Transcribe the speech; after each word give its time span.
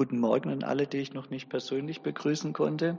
Guten 0.00 0.18
Morgen 0.18 0.48
an 0.48 0.64
alle, 0.64 0.86
die 0.86 0.96
ich 0.96 1.12
noch 1.12 1.28
nicht 1.28 1.50
persönlich 1.50 2.00
begrüßen 2.00 2.54
konnte. 2.54 2.96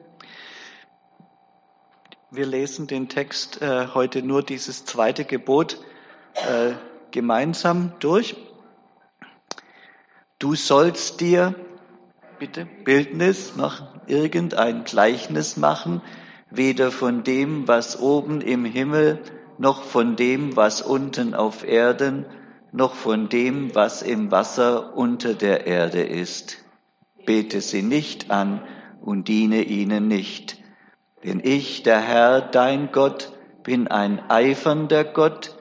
Wir 2.29 2.45
lesen 2.45 2.85
den 2.85 3.09
Text 3.09 3.59
äh, 3.59 3.87
heute 3.95 4.21
nur 4.21 4.43
dieses 4.43 4.85
zweite 4.85 5.25
Gebot 5.25 5.79
äh, 6.35 6.73
gemeinsam 7.09 7.93
durch. 8.01 8.35
Du 10.37 10.53
sollst 10.53 11.21
dir, 11.21 11.55
bitte, 12.37 12.67
Bildnis 12.83 13.55
machen, 13.55 13.87
irgendein 14.05 14.83
Gleichnis 14.83 15.57
machen, 15.57 16.03
weder 16.51 16.91
von 16.91 17.23
dem, 17.23 17.67
was 17.67 17.99
oben 17.99 18.41
im 18.41 18.63
Himmel, 18.63 19.17
noch 19.57 19.81
von 19.81 20.15
dem, 20.15 20.55
was 20.55 20.83
unten 20.83 21.33
auf 21.33 21.67
Erden, 21.67 22.27
noch 22.71 22.93
von 22.93 23.27
dem, 23.27 23.73
was 23.73 24.03
im 24.03 24.29
Wasser 24.29 24.95
unter 24.95 25.33
der 25.33 25.65
Erde 25.65 26.03
ist. 26.03 26.60
Bete 27.25 27.61
sie 27.61 27.81
nicht 27.81 28.31
an 28.31 28.61
und 29.01 29.27
diene 29.27 29.63
ihnen 29.63 30.07
nicht. 30.07 30.57
Denn 31.23 31.41
ich, 31.43 31.83
der 31.83 32.01
Herr, 32.01 32.41
dein 32.41 32.91
Gott, 32.91 33.31
bin 33.63 33.87
ein 33.87 34.29
eifernder 34.29 35.03
Gott, 35.03 35.55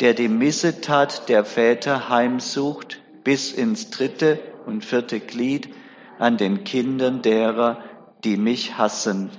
der 0.00 0.14
die 0.14 0.28
Missetat 0.28 1.28
der 1.28 1.44
Väter 1.44 2.08
heimsucht 2.08 3.00
bis 3.24 3.52
ins 3.52 3.90
dritte 3.90 4.38
und 4.66 4.84
vierte 4.84 5.20
Glied 5.20 5.70
an 6.18 6.36
den 6.36 6.64
Kindern 6.64 7.22
derer, 7.22 7.82
die 8.24 8.36
mich 8.36 8.78
hassen, 8.78 9.30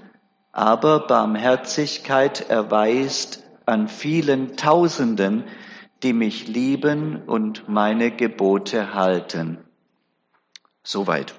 aber 0.52 1.08
Barmherzigkeit 1.08 2.50
erweist 2.50 3.44
an 3.66 3.88
vielen 3.88 4.58
Tausenden, 4.58 5.44
die 6.04 6.14
mich 6.14 6.48
lieben 6.48 7.24
und 7.28 7.70
meine 7.70 8.12
Gebote 8.12 8.94
halten. 8.94 9.60
Soweit. 10.84 11.39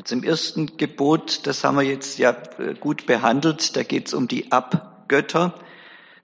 Also 0.00 0.14
im 0.14 0.22
ersten 0.22 0.78
Gebot, 0.78 1.46
das 1.46 1.62
haben 1.62 1.76
wir 1.76 1.82
jetzt 1.82 2.18
ja 2.18 2.34
äh, 2.56 2.72
gut 2.72 3.04
behandelt, 3.04 3.76
da 3.76 3.82
geht 3.82 4.06
es 4.06 4.14
um 4.14 4.28
die 4.28 4.50
Abgötter. 4.50 5.54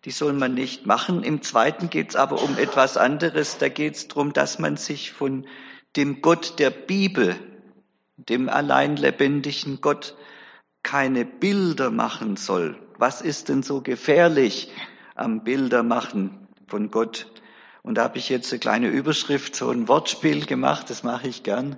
Die 0.07 0.13
soll 0.13 0.33
man 0.33 0.55
nicht 0.55 0.87
machen. 0.87 1.23
Im 1.23 1.43
zweiten 1.43 1.91
geht 1.91 2.09
es 2.09 2.17
aber 2.17 2.43
um 2.43 2.57
etwas 2.57 2.97
anderes. 2.97 3.59
Da 3.59 3.69
geht 3.69 3.97
es 3.97 4.09
darum, 4.09 4.33
dass 4.33 4.59
man 4.59 4.79
sich 4.79 5.13
von 5.13 5.47
dem 5.95 6.23
Gott 6.23 6.59
der 6.59 6.71
Bibel, 6.71 7.37
dem 8.17 8.49
allein 8.49 8.97
lebendigen 8.97 9.83
Gott, 9.83 10.17
keine 10.83 11.27
Bilder 11.27 11.91
machen 11.91 12.37
soll. 12.37 12.79
Was 12.97 13.21
ist 13.21 13.51
denn 13.51 13.63
so 13.63 13.83
gefährlich 13.83 14.73
am 15.17 15.45
Bildermachen 15.45 16.49
von 16.67 16.91
Gott. 16.91 17.27
Und 17.83 17.97
da 17.97 18.05
habe 18.05 18.17
ich 18.17 18.31
jetzt 18.31 18.51
eine 18.55 18.61
kleine 18.61 18.89
Überschrift, 18.89 19.55
so 19.55 19.69
ein 19.69 19.87
Wortspiel 19.87 20.47
gemacht, 20.47 20.89
das 20.89 21.03
mache 21.03 21.29
ich 21.29 21.43
gern. 21.43 21.77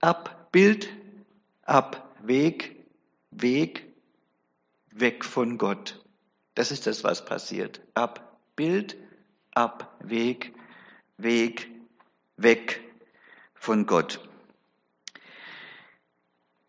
Ab 0.00 0.48
Bild, 0.50 0.88
ab 1.70 2.16
Weg, 2.22 2.84
Weg, 3.30 3.86
weg 4.90 5.24
von 5.24 5.56
Gott. 5.56 6.04
Das 6.54 6.72
ist 6.72 6.86
das, 6.86 7.04
was 7.04 7.24
passiert. 7.24 7.80
Ab 7.94 8.40
Bild, 8.56 8.96
ab 9.52 9.96
Weg, 10.02 10.52
Weg, 11.16 11.70
weg 12.36 12.80
von 13.54 13.86
Gott. 13.86 14.20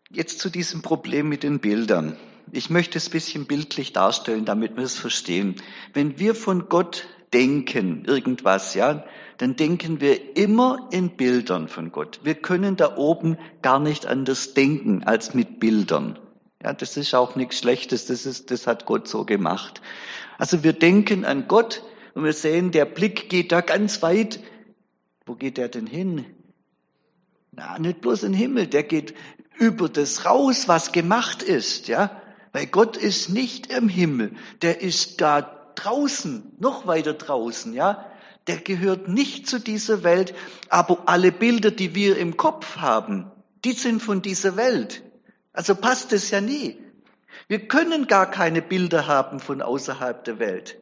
Jetzt 0.08 0.38
zu 0.38 0.50
diesem 0.50 0.82
Problem 0.82 1.28
mit 1.28 1.42
den 1.42 1.58
Bildern. 1.58 2.16
Ich 2.52 2.70
möchte 2.70 2.98
es 2.98 3.08
ein 3.08 3.12
bisschen 3.12 3.46
bildlich 3.46 3.92
darstellen, 3.92 4.44
damit 4.44 4.76
wir 4.76 4.84
es 4.84 4.98
verstehen. 4.98 5.56
Wenn 5.94 6.18
wir 6.20 6.34
von 6.34 6.68
Gott 6.68 7.08
denken, 7.32 8.04
irgendwas, 8.06 8.74
ja, 8.74 9.04
dann 9.38 9.56
denken 9.56 10.00
wir 10.00 10.36
immer 10.36 10.88
in 10.92 11.16
Bildern 11.16 11.68
von 11.68 11.90
Gott. 11.90 12.20
Wir 12.22 12.34
können 12.34 12.76
da 12.76 12.96
oben 12.96 13.38
gar 13.62 13.80
nicht 13.80 14.06
anders 14.06 14.54
denken 14.54 15.02
als 15.04 15.34
mit 15.34 15.58
Bildern. 15.58 16.18
Ja, 16.62 16.72
das 16.72 16.96
ist 16.96 17.14
auch 17.14 17.34
nichts 17.34 17.58
Schlechtes, 17.58 18.06
das 18.06 18.24
ist, 18.24 18.50
das 18.50 18.66
hat 18.66 18.86
Gott 18.86 19.08
so 19.08 19.24
gemacht. 19.24 19.80
Also 20.38 20.62
wir 20.62 20.72
denken 20.72 21.24
an 21.24 21.48
Gott 21.48 21.82
und 22.14 22.24
wir 22.24 22.32
sehen, 22.32 22.70
der 22.70 22.84
Blick 22.84 23.28
geht 23.28 23.50
da 23.52 23.62
ganz 23.62 24.02
weit. 24.02 24.40
Wo 25.26 25.34
geht 25.34 25.56
der 25.56 25.68
denn 25.68 25.86
hin? 25.86 26.24
Na, 27.50 27.78
nicht 27.78 28.00
bloß 28.00 28.22
in 28.22 28.32
den 28.32 28.38
Himmel, 28.38 28.66
der 28.66 28.82
geht 28.82 29.14
über 29.58 29.88
das 29.88 30.24
raus, 30.24 30.68
was 30.68 30.92
gemacht 30.92 31.42
ist, 31.42 31.88
ja. 31.88 32.22
Weil 32.52 32.66
Gott 32.66 32.96
ist 32.96 33.30
nicht 33.30 33.72
im 33.72 33.88
Himmel, 33.88 34.32
der 34.60 34.82
ist 34.82 35.20
da 35.20 35.61
draußen, 35.74 36.52
noch 36.58 36.86
weiter 36.86 37.14
draußen, 37.14 37.74
ja. 37.74 38.06
Der 38.46 38.56
gehört 38.56 39.08
nicht 39.08 39.46
zu 39.46 39.60
dieser 39.60 40.02
Welt, 40.02 40.34
aber 40.68 41.04
alle 41.06 41.30
Bilder, 41.30 41.70
die 41.70 41.94
wir 41.94 42.18
im 42.18 42.36
Kopf 42.36 42.76
haben, 42.76 43.30
die 43.64 43.72
sind 43.72 44.02
von 44.02 44.20
dieser 44.20 44.56
Welt. 44.56 45.02
Also 45.52 45.74
passt 45.74 46.12
es 46.12 46.30
ja 46.30 46.40
nie. 46.40 46.78
Wir 47.46 47.68
können 47.68 48.06
gar 48.06 48.30
keine 48.30 48.62
Bilder 48.62 49.06
haben 49.06 49.38
von 49.38 49.62
außerhalb 49.62 50.24
der 50.24 50.38
Welt. 50.38 50.78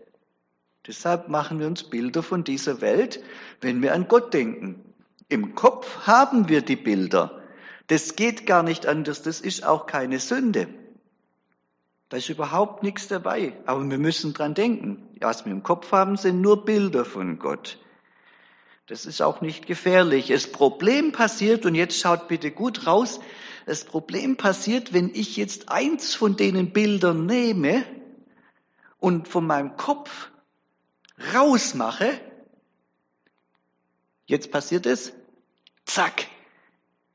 Deshalb 0.87 1.29
machen 1.29 1.59
wir 1.59 1.67
uns 1.67 1.85
Bilder 1.85 2.23
von 2.23 2.45
dieser 2.45 2.81
Welt, 2.81 3.23
wenn 3.61 3.83
wir 3.83 3.93
an 3.93 4.09
Gott 4.09 4.33
denken. 4.33 4.95
Im 5.29 5.55
Kopf 5.55 6.07
haben 6.07 6.49
wir 6.49 6.63
die 6.63 6.77
Bilder. 6.77 7.43
Das 7.89 8.17
geht 8.17 8.47
gar 8.47 8.63
nicht 8.63 8.87
anders, 8.87 9.23
das 9.23 9.41
ist 9.41 9.65
auch 9.65 9.87
keine 9.87 10.19
Sünde. 10.19 10.69
Da 12.11 12.17
ist 12.17 12.29
überhaupt 12.29 12.83
nichts 12.83 13.07
dabei. 13.07 13.57
Aber 13.67 13.89
wir 13.89 13.99
müssen 13.99 14.35
dran 14.35 14.53
denken. 14.53 15.09
Was 15.21 15.45
wir 15.47 15.53
im 15.53 15.63
Kopf 15.63 15.93
haben, 15.93 16.17
sind 16.17 16.41
nur 16.41 16.65
Bilder 16.65 17.05
von 17.05 17.39
Gott. 17.39 17.79
Das 18.89 19.07
ist 19.07 19.23
auch 19.23 19.41
nicht 19.41 19.67
gefährlich. 19.67 20.27
Das 20.27 20.51
Problem 20.51 21.13
passiert, 21.13 21.65
und 21.65 21.77
jetzt 21.77 21.99
schaut 22.01 22.27
bitte 22.27 22.51
gut 22.51 22.87
raus, 22.89 23.21
das 23.65 23.85
Problem 23.85 24.37
passiert, 24.37 24.93
wenn 24.93 25.15
ich 25.15 25.37
jetzt 25.37 25.69
eins 25.69 26.15
von 26.15 26.37
denen 26.37 26.73
Bildern 26.73 27.27
nehme 27.27 27.85
und 28.99 29.29
von 29.29 29.47
meinem 29.47 29.77
Kopf 29.77 30.31
rausmache. 31.33 32.21
Jetzt 34.27 34.51
passiert 34.51 34.87
es. 34.87 35.13
Zack. 35.85 36.27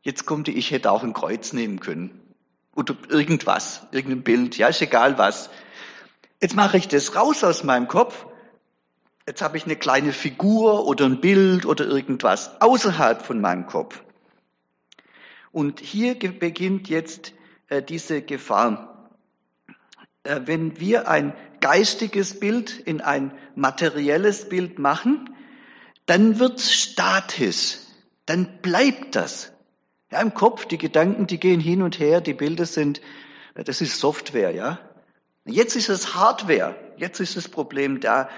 Jetzt 0.04 0.26
kommt 0.26 0.48
die, 0.48 0.58
ich 0.58 0.72
hätte 0.72 0.90
auch 0.90 1.04
ein 1.04 1.14
Kreuz 1.14 1.52
nehmen 1.52 1.82
können 1.82 2.25
oder 2.76 2.96
irgendwas, 3.10 3.88
irgendein 3.92 4.24
Bild, 4.24 4.58
ja, 4.58 4.68
ist 4.68 4.82
egal 4.82 5.18
was. 5.18 5.50
Jetzt 6.42 6.56
mache 6.56 6.78
ich 6.78 6.88
das 6.88 7.16
raus 7.16 7.44
aus 7.44 7.64
meinem 7.64 7.88
Kopf. 7.88 8.26
Jetzt 9.26 9.42
habe 9.42 9.58
ich 9.58 9.66
eine 9.66 9.78
kleine 9.78 10.12
Figur 10.12 10.86
oder 10.86 11.06
ein 11.06 11.20
Bild 11.20 11.66
oder 11.66 11.86
irgendwas 11.88 12.62
außerhalb 12.62 13.24
von 13.26 13.42
meinem 13.42 13.66
Kopf. 13.66 14.04
Und 15.52 15.80
hier 15.80 16.16
beginnt 16.20 16.90
jetzt 16.90 17.34
äh, 17.70 17.82
diese 17.82 18.22
Gefahr. 18.22 19.10
Äh, 20.24 20.42
wenn 20.46 20.80
wir 20.80 21.08
ein 21.08 21.34
geistiges 21.62 22.40
Bild 22.40 22.78
in 22.78 23.02
ein 23.02 23.32
materielles 23.56 24.50
Bild 24.50 24.78
machen, 24.78 25.34
dann 26.06 26.40
wird's 26.40 26.72
statisch. 26.72 27.78
Dann 28.26 28.62
bleibt 28.62 29.16
das. 29.16 29.55
Ja, 30.16 30.22
im 30.22 30.34
Kopf, 30.34 30.66
die 30.66 30.78
Gedanken, 30.78 31.28
die 31.28 31.42
gehen 31.42 31.60
hin 31.60 31.82
und 31.82 32.00
her, 32.00 32.22
die 32.22 32.34
Bilder 32.34 32.66
sind, 32.66 33.02
das 33.54 33.82
ist 33.82 34.00
Software, 34.00 34.52
ja. 34.52 34.80
Jetzt 35.44 35.76
ist 35.76 35.90
es 35.90 36.16
Hardware. 36.16 36.74
Jetzt 36.96 37.20
ist 37.20 37.36
das 37.36 37.50
Problem 37.50 38.00
da. 38.00 38.30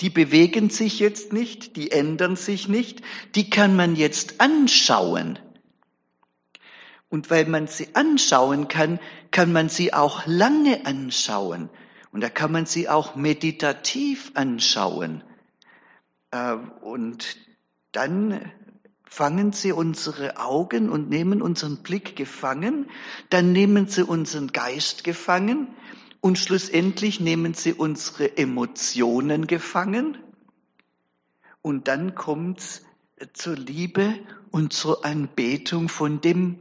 Die 0.00 0.08
bewegen 0.08 0.70
sich 0.70 0.98
jetzt 0.98 1.34
nicht, 1.34 1.76
die 1.76 1.90
ändern 1.90 2.36
sich 2.36 2.68
nicht. 2.68 3.02
Die 3.34 3.50
kann 3.50 3.76
man 3.76 3.96
jetzt 3.96 4.40
anschauen. 4.40 5.38
Und 7.10 7.28
weil 7.28 7.44
man 7.44 7.66
sie 7.66 7.94
anschauen 7.94 8.68
kann, 8.68 8.98
kann 9.30 9.52
man 9.52 9.68
sie 9.68 9.92
auch 9.92 10.22
lange 10.24 10.86
anschauen. 10.86 11.68
Und 12.12 12.22
da 12.22 12.30
kann 12.30 12.50
man 12.50 12.64
sie 12.64 12.88
auch 12.88 13.14
meditativ 13.14 14.32
anschauen. 14.32 15.22
Äh, 16.30 16.54
und 16.80 17.36
dann 17.92 18.40
fangen 19.08 19.52
sie 19.52 19.72
unsere 19.72 20.36
Augen 20.36 20.90
und 20.90 21.08
nehmen 21.08 21.40
unseren 21.40 21.78
Blick 21.82 22.16
gefangen, 22.16 22.90
dann 23.30 23.52
nehmen 23.52 23.88
sie 23.88 24.04
unseren 24.04 24.48
Geist 24.48 25.04
gefangen 25.04 25.68
und 26.20 26.38
schlussendlich 26.38 27.20
nehmen 27.20 27.54
sie 27.54 27.72
unsere 27.72 28.36
Emotionen 28.36 29.46
gefangen 29.46 30.18
und 31.62 31.88
dann 31.88 32.14
kommt's 32.14 32.82
zur 33.32 33.56
Liebe 33.56 34.14
und 34.50 34.72
zur 34.72 35.04
Anbetung 35.04 35.88
von 35.88 36.20
dem 36.20 36.58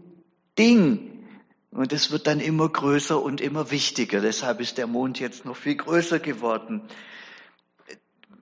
Ding. 0.57 1.27
Und 1.71 1.91
es 1.91 2.11
wird 2.11 2.27
dann 2.27 2.39
immer 2.39 2.69
größer 2.69 3.21
und 3.21 3.41
immer 3.41 3.69
wichtiger. 3.71 4.21
Deshalb 4.21 4.61
ist 4.61 4.77
der 4.77 4.87
Mond 4.87 5.19
jetzt 5.19 5.43
noch 5.43 5.57
viel 5.57 5.75
größer 5.75 6.19
geworden 6.19 6.83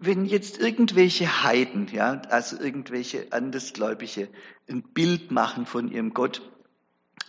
wenn 0.05 0.25
jetzt 0.25 0.59
irgendwelche 0.59 1.43
Heiden, 1.43 1.87
ja, 1.91 2.21
also 2.29 2.59
irgendwelche 2.59 3.27
Andersgläubige 3.31 4.27
ein 4.69 4.83
Bild 4.83 5.31
machen 5.31 5.65
von 5.65 5.89
ihrem 5.91 6.13
Gott, 6.13 6.41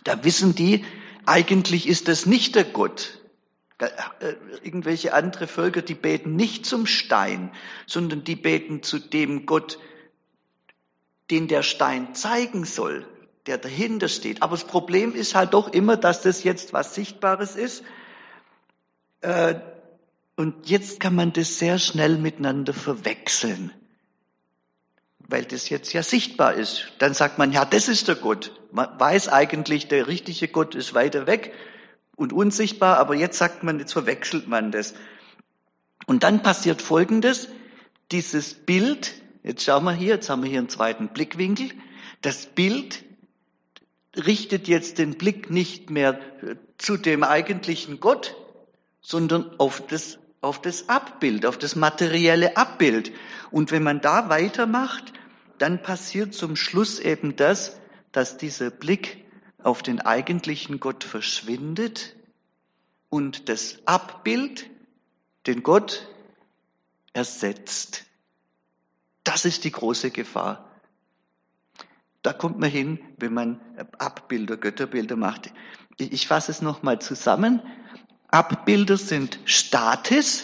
da 0.03 0.23
wissen 0.23 0.55
die, 0.55 0.83
eigentlich 1.25 1.87
ist 1.87 2.07
das 2.07 2.25
nicht 2.25 2.55
der 2.55 2.65
Gott. 2.65 3.19
Äh, 3.77 4.35
irgendwelche 4.63 5.13
andere 5.13 5.47
Völker, 5.47 5.81
die 5.81 5.95
beten 5.95 6.35
nicht 6.35 6.65
zum 6.65 6.85
Stein, 6.85 7.51
sondern 7.85 8.23
die 8.23 8.35
beten 8.35 8.83
zu 8.83 8.99
dem 8.99 9.45
Gott, 9.45 9.79
den 11.31 11.47
der 11.47 11.63
Stein 11.63 12.13
zeigen 12.13 12.65
soll, 12.65 13.05
der 13.47 13.57
dahinter 13.57 14.07
steht. 14.07 14.43
Aber 14.43 14.55
das 14.55 14.65
Problem 14.65 15.13
ist 15.13 15.35
halt 15.35 15.53
doch 15.53 15.73
immer, 15.73 15.97
dass 15.97 16.21
das 16.21 16.43
jetzt 16.43 16.73
was 16.73 16.95
Sichtbares 16.95 17.55
ist. 17.55 17.83
Äh, 19.21 19.55
und 20.35 20.69
jetzt 20.69 20.99
kann 20.99 21.15
man 21.15 21.33
das 21.33 21.59
sehr 21.59 21.79
schnell 21.79 22.17
miteinander 22.17 22.73
verwechseln, 22.73 23.71
weil 25.19 25.45
das 25.45 25.69
jetzt 25.69 25.93
ja 25.93 26.03
sichtbar 26.03 26.53
ist. 26.53 26.91
Dann 26.99 27.13
sagt 27.13 27.37
man, 27.37 27.51
ja, 27.51 27.65
das 27.65 27.87
ist 27.87 28.07
der 28.07 28.15
Gott. 28.15 28.51
Man 28.71 28.99
weiß 28.99 29.29
eigentlich, 29.29 29.87
der 29.87 30.07
richtige 30.07 30.47
Gott 30.47 30.75
ist 30.75 30.93
weiter 30.93 31.25
weg 31.25 31.53
und 32.15 32.33
unsichtbar, 32.33 32.97
aber 32.97 33.15
jetzt 33.15 33.37
sagt 33.37 33.63
man, 33.63 33.79
jetzt 33.79 33.93
verwechselt 33.93 34.47
man 34.47 34.71
das. 34.71 34.93
Und 36.05 36.23
dann 36.23 36.43
passiert 36.43 36.81
Folgendes, 36.81 37.47
dieses 38.11 38.53
Bild, 38.53 39.13
jetzt 39.43 39.63
schauen 39.63 39.85
wir 39.85 39.93
hier, 39.93 40.15
jetzt 40.15 40.29
haben 40.29 40.43
wir 40.43 40.49
hier 40.49 40.59
einen 40.59 40.69
zweiten 40.69 41.09
Blickwinkel, 41.09 41.71
das 42.21 42.45
Bild 42.45 43.03
richtet 44.15 44.67
jetzt 44.67 44.97
den 44.97 45.17
Blick 45.17 45.49
nicht 45.49 45.89
mehr 45.89 46.19
zu 46.77 46.97
dem 46.97 47.23
eigentlichen 47.23 47.99
Gott, 47.99 48.35
sondern 49.01 49.59
auf 49.59 49.85
das, 49.87 50.19
auf 50.45 50.61
das 50.61 50.89
Abbild, 50.89 51.47
auf 51.47 51.57
das 51.57 51.75
materielle 51.75 52.55
Abbild. 52.55 53.11
Und 53.49 53.71
wenn 53.71 53.81
man 53.81 53.99
da 53.99 54.29
weitermacht, 54.29 55.11
dann 55.57 55.81
passiert 55.81 56.35
zum 56.35 56.55
Schluss 56.55 56.99
eben 56.99 57.35
das, 57.35 57.79
dass 58.11 58.37
dieser 58.37 58.69
Blick 58.69 59.25
auf 59.63 59.81
den 59.81 60.01
eigentlichen 60.01 60.79
Gott 60.79 61.03
verschwindet 61.03 62.15
und 63.09 63.49
das 63.49 63.79
Abbild 63.85 64.69
den 65.47 65.63
Gott 65.63 66.07
ersetzt. 67.13 68.05
Das 69.23 69.45
ist 69.45 69.63
die 69.63 69.71
große 69.71 70.11
Gefahr. 70.11 70.69
Da 72.21 72.33
kommt 72.33 72.59
man 72.59 72.69
hin, 72.69 72.99
wenn 73.17 73.33
man 73.33 73.59
Abbilder, 73.97 74.57
Götterbilder 74.57 75.15
macht. 75.15 75.51
Ich 75.97 76.27
fasse 76.27 76.51
es 76.51 76.61
nochmal 76.61 76.99
zusammen. 76.99 77.63
Abbilder 78.35 78.97
sind 78.97 79.39
statisch, 79.45 80.43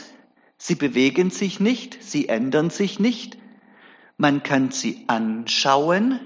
sie 0.57 0.75
bewegen 0.75 1.29
sich 1.29 1.59
nicht, 1.59 2.01
sie 2.01 2.29
ändern 2.29 2.69
sich 2.69 3.01
nicht. 3.01 3.37
Man 4.15 4.43
kann 4.43 4.71
sie 4.71 5.03
anschauen, 5.07 6.21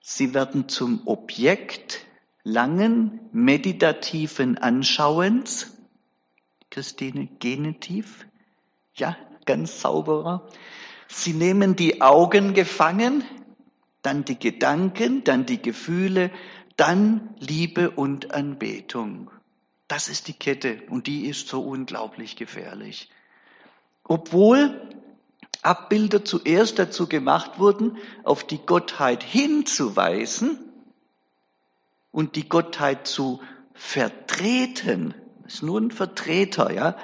sie 0.00 0.34
werden 0.34 0.68
zum 0.68 1.04
Objekt 1.08 2.06
langen 2.44 3.18
meditativen 3.32 4.56
Anschauens. 4.56 5.76
Christine, 6.70 7.26
Genitiv? 7.40 8.24
Ja, 8.94 9.16
ganz 9.46 9.80
sauberer. 9.80 10.46
Sie 11.08 11.32
nehmen 11.32 11.74
die 11.74 12.02
Augen 12.02 12.54
gefangen, 12.54 13.24
dann 14.02 14.24
die 14.24 14.38
Gedanken, 14.38 15.24
dann 15.24 15.44
die 15.44 15.60
Gefühle, 15.60 16.30
dann 16.76 17.34
Liebe 17.40 17.90
und 17.90 18.32
Anbetung. 18.32 19.32
Das 19.88 20.08
ist 20.08 20.28
die 20.28 20.34
Kette 20.34 20.82
und 20.90 21.06
die 21.06 21.26
ist 21.26 21.48
so 21.48 21.62
unglaublich 21.62 22.36
gefährlich. 22.36 23.10
Obwohl 24.04 24.80
Abbilder 25.62 26.24
zuerst 26.24 26.78
dazu 26.78 27.08
gemacht 27.08 27.58
wurden, 27.58 27.96
auf 28.22 28.44
die 28.44 28.58
Gottheit 28.58 29.22
hinzuweisen 29.22 30.58
und 32.12 32.36
die 32.36 32.48
Gottheit 32.48 33.06
zu 33.06 33.40
vertreten. 33.74 35.14
Das 35.42 35.54
ist 35.54 35.62
nur 35.62 35.80
ein 35.80 35.90
Vertreter, 35.90 36.72
ja. 36.72 36.96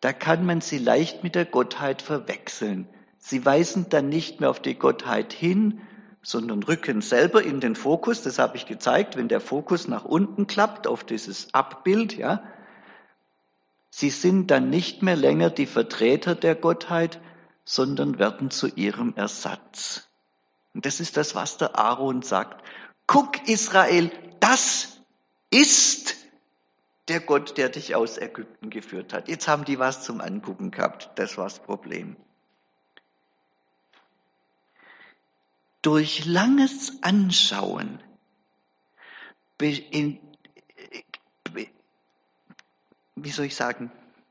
Da 0.00 0.12
kann 0.12 0.44
man 0.44 0.60
sie 0.60 0.78
leicht 0.78 1.22
mit 1.22 1.34
der 1.34 1.44
Gottheit 1.44 2.02
verwechseln. 2.02 2.88
Sie 3.18 3.44
weisen 3.44 3.88
dann 3.88 4.08
nicht 4.08 4.40
mehr 4.40 4.50
auf 4.50 4.60
die 4.60 4.74
Gottheit 4.74 5.32
hin, 5.32 5.80
sondern 6.22 6.62
rücken 6.62 7.02
selber 7.02 7.42
in 7.42 7.60
den 7.60 7.74
Fokus. 7.74 8.22
Das 8.22 8.38
habe 8.38 8.56
ich 8.56 8.66
gezeigt, 8.66 9.16
wenn 9.16 9.28
der 9.28 9.40
Fokus 9.40 9.88
nach 9.88 10.04
unten 10.04 10.46
klappt 10.46 10.86
auf 10.86 11.04
dieses 11.04 11.52
Abbild, 11.52 12.16
ja. 12.16 12.42
Sie 13.90 14.10
sind 14.10 14.50
dann 14.50 14.70
nicht 14.70 15.02
mehr 15.02 15.16
länger 15.16 15.50
die 15.50 15.66
Vertreter 15.66 16.34
der 16.34 16.54
Gottheit, 16.54 17.20
sondern 17.64 18.18
werden 18.18 18.50
zu 18.50 18.68
ihrem 18.68 19.14
Ersatz. 19.16 20.08
Und 20.72 20.86
das 20.86 21.00
ist 21.00 21.16
das, 21.16 21.34
was 21.34 21.58
der 21.58 21.78
Aaron 21.78 22.22
sagt. 22.22 22.64
Guck, 23.06 23.46
Israel, 23.48 24.10
das 24.40 25.02
ist 25.50 26.16
der 27.08 27.20
Gott, 27.20 27.58
der 27.58 27.68
dich 27.68 27.94
aus 27.94 28.16
Ägypten 28.16 28.70
geführt 28.70 29.12
hat. 29.12 29.28
Jetzt 29.28 29.48
haben 29.48 29.64
die 29.64 29.78
was 29.78 30.02
zum 30.02 30.20
Angucken 30.20 30.70
gehabt. 30.70 31.10
Das 31.16 31.36
war 31.36 31.44
das 31.44 31.58
Problem. 31.58 32.16
Durch 35.82 36.24
langes 36.24 37.02
Anschauen 37.02 37.98
wie 43.24 43.30
soll 43.30 43.46
ich 43.46 43.54
sagen, 43.54 43.90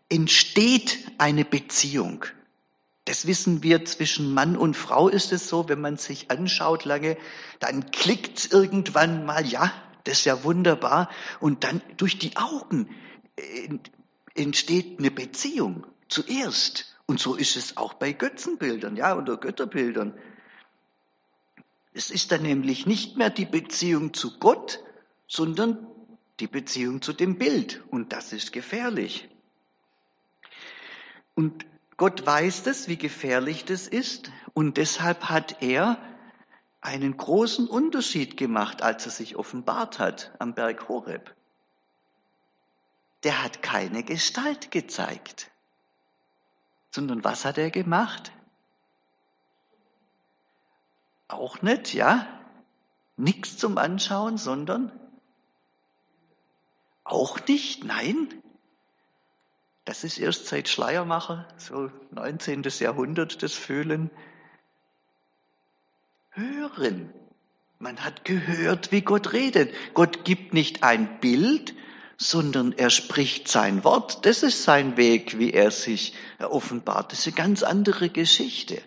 entsteht 0.10 1.00
eine 1.18 1.46
Beziehung. 1.46 2.26
Das 3.06 3.26
wissen 3.26 3.64
wir, 3.64 3.86
zwischen 3.86 4.34
Mann 4.34 4.56
und 4.56 4.76
Frau 4.76 5.08
ist 5.08 5.32
es 5.32 5.48
so, 5.48 5.68
wenn 5.70 5.82
man 5.82 5.98
sich 5.98 6.30
anschaut 6.30 6.86
lange, 6.86 7.18
dann 7.60 7.92
klickt 7.92 8.52
irgendwann 8.52 9.26
mal, 9.26 9.46
ja, 9.46 9.72
das 10.04 10.20
ist 10.20 10.26
ja 10.26 10.44
wunderbar. 10.44 11.10
Und 11.40 11.64
dann 11.64 11.82
durch 11.98 12.20
die 12.20 12.38
Augen 12.38 12.90
entsteht 14.36 15.00
eine 15.00 15.12
Beziehung 15.12 15.88
zuerst. 16.10 16.96
Und 17.06 17.20
so 17.20 17.36
ist 17.36 17.56
es 17.56 17.78
auch 17.78 17.96
bei 17.96 18.14
Götzenbildern, 18.14 18.96
ja, 18.96 19.18
oder 19.18 19.38
Götterbildern. 19.38 20.14
Es 21.94 22.10
ist 22.10 22.32
dann 22.32 22.44
nämlich 22.44 22.86
nicht 22.86 23.18
mehr 23.18 23.30
die 23.30 23.46
Beziehung 23.46 24.14
zu 24.14 24.40
Gott, 24.40 24.80
sondern 25.28 25.88
die 26.40 26.48
Beziehung 26.48 27.02
zu 27.02 27.14
dem 27.14 27.38
Bild. 27.38 27.84
Und 27.90 28.14
das 28.14 28.34
ist 28.34 28.54
gefährlich. 28.54 29.30
Und 31.36 31.66
Gott 31.98 32.26
weiß 32.26 32.64
das, 32.64 32.88
wie 32.88 32.98
gefährlich 32.98 33.66
das 33.66 33.88
ist. 33.88 34.32
Und 34.54 34.78
deshalb 34.78 35.30
hat 35.30 35.62
er 35.62 35.98
einen 36.82 37.16
großen 37.16 37.68
Unterschied 37.68 38.38
gemacht, 38.38 38.82
als 38.82 39.06
er 39.06 39.12
sich 39.12 39.36
offenbart 39.36 40.00
hat 40.00 40.32
am 40.40 40.56
Berg 40.56 40.88
Horeb. 40.90 41.36
Der 43.24 43.44
hat 43.44 43.62
keine 43.62 44.04
Gestalt 44.04 44.72
gezeigt, 44.72 45.52
sondern 46.90 47.24
was 47.24 47.46
hat 47.46 47.60
er 47.60 47.70
gemacht? 47.70 48.32
Auch 51.32 51.62
nicht, 51.62 51.94
ja? 51.94 52.28
Nichts 53.16 53.58
zum 53.58 53.78
Anschauen, 53.78 54.38
sondern 54.38 54.92
auch 57.04 57.40
nicht, 57.48 57.84
nein. 57.84 58.30
Das 59.86 60.04
ist 60.04 60.18
erst 60.18 60.48
seit 60.48 60.70
Schleiermacher, 60.70 61.48
so 61.58 61.92
19. 62.12 62.64
Jahrhundert, 62.80 63.44
das 63.44 63.54
Fühlen. 63.54 64.12
Hören. 66.32 67.14
Man 67.80 68.04
hat 68.06 68.24
gehört, 68.26 68.92
wie 68.92 69.02
Gott 69.02 69.34
redet. 69.34 69.74
Gott 69.94 70.24
gibt 70.24 70.54
nicht 70.54 70.84
ein 70.84 71.20
Bild, 71.20 71.74
sondern 72.18 72.74
er 72.74 72.90
spricht 72.90 73.48
sein 73.48 73.84
Wort. 73.84 74.26
Das 74.26 74.44
ist 74.44 74.64
sein 74.64 74.98
Weg, 74.98 75.40
wie 75.40 75.52
er 75.52 75.72
sich 75.72 76.14
offenbart. 76.40 77.12
Das 77.12 77.20
ist 77.20 77.28
eine 77.28 77.36
ganz 77.36 77.64
andere 77.64 78.10
Geschichte. 78.10 78.82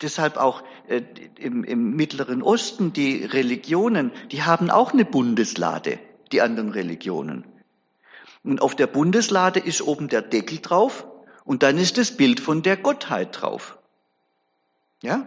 Deshalb 0.00 0.36
auch 0.36 0.62
äh, 0.88 1.02
im, 1.38 1.64
im 1.64 1.96
Mittleren 1.96 2.42
Osten 2.42 2.92
die 2.92 3.24
Religionen, 3.24 4.12
die 4.30 4.42
haben 4.42 4.70
auch 4.70 4.92
eine 4.92 5.04
Bundeslade, 5.04 5.98
die 6.30 6.42
anderen 6.42 6.70
Religionen. 6.70 7.44
Und 8.44 8.60
auf 8.60 8.74
der 8.74 8.86
Bundeslade 8.86 9.60
ist 9.60 9.82
oben 9.82 10.08
der 10.08 10.22
Deckel 10.22 10.58
drauf 10.58 11.06
und 11.44 11.62
dann 11.62 11.78
ist 11.78 11.98
das 11.98 12.16
Bild 12.16 12.40
von 12.40 12.62
der 12.62 12.76
Gottheit 12.76 13.40
drauf. 13.40 13.78
Ja? 15.02 15.26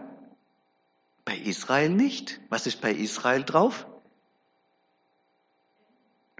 Bei 1.24 1.36
Israel 1.36 1.90
nicht. 1.90 2.40
Was 2.50 2.66
ist 2.66 2.80
bei 2.80 2.92
Israel 2.92 3.42
drauf? 3.42 3.86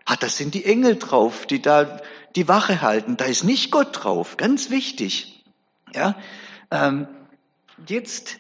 Ah, 0.05 0.17
das 0.17 0.37
sind 0.37 0.55
die 0.55 0.65
Engel 0.65 0.97
drauf, 0.97 1.47
die 1.47 1.61
da 1.61 2.01
die 2.37 2.47
Wache 2.47 2.81
halten. 2.81 3.17
Da 3.17 3.25
ist 3.25 3.43
nicht 3.43 3.73
Gott 3.73 4.05
drauf. 4.05 4.37
Ganz 4.37 4.71
wichtig. 4.71 5.45
Ja? 5.93 6.17
Ähm, 6.71 7.09
jetzt, 7.87 8.39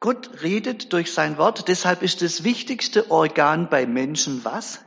Gott 0.00 0.42
redet 0.42 0.92
durch 0.92 1.12
sein 1.12 1.38
Wort, 1.38 1.68
deshalb 1.68 2.02
ist 2.02 2.22
das 2.22 2.44
wichtigste 2.44 3.10
Organ 3.10 3.68
bei 3.68 3.86
Menschen 3.86 4.44
was? 4.44 4.80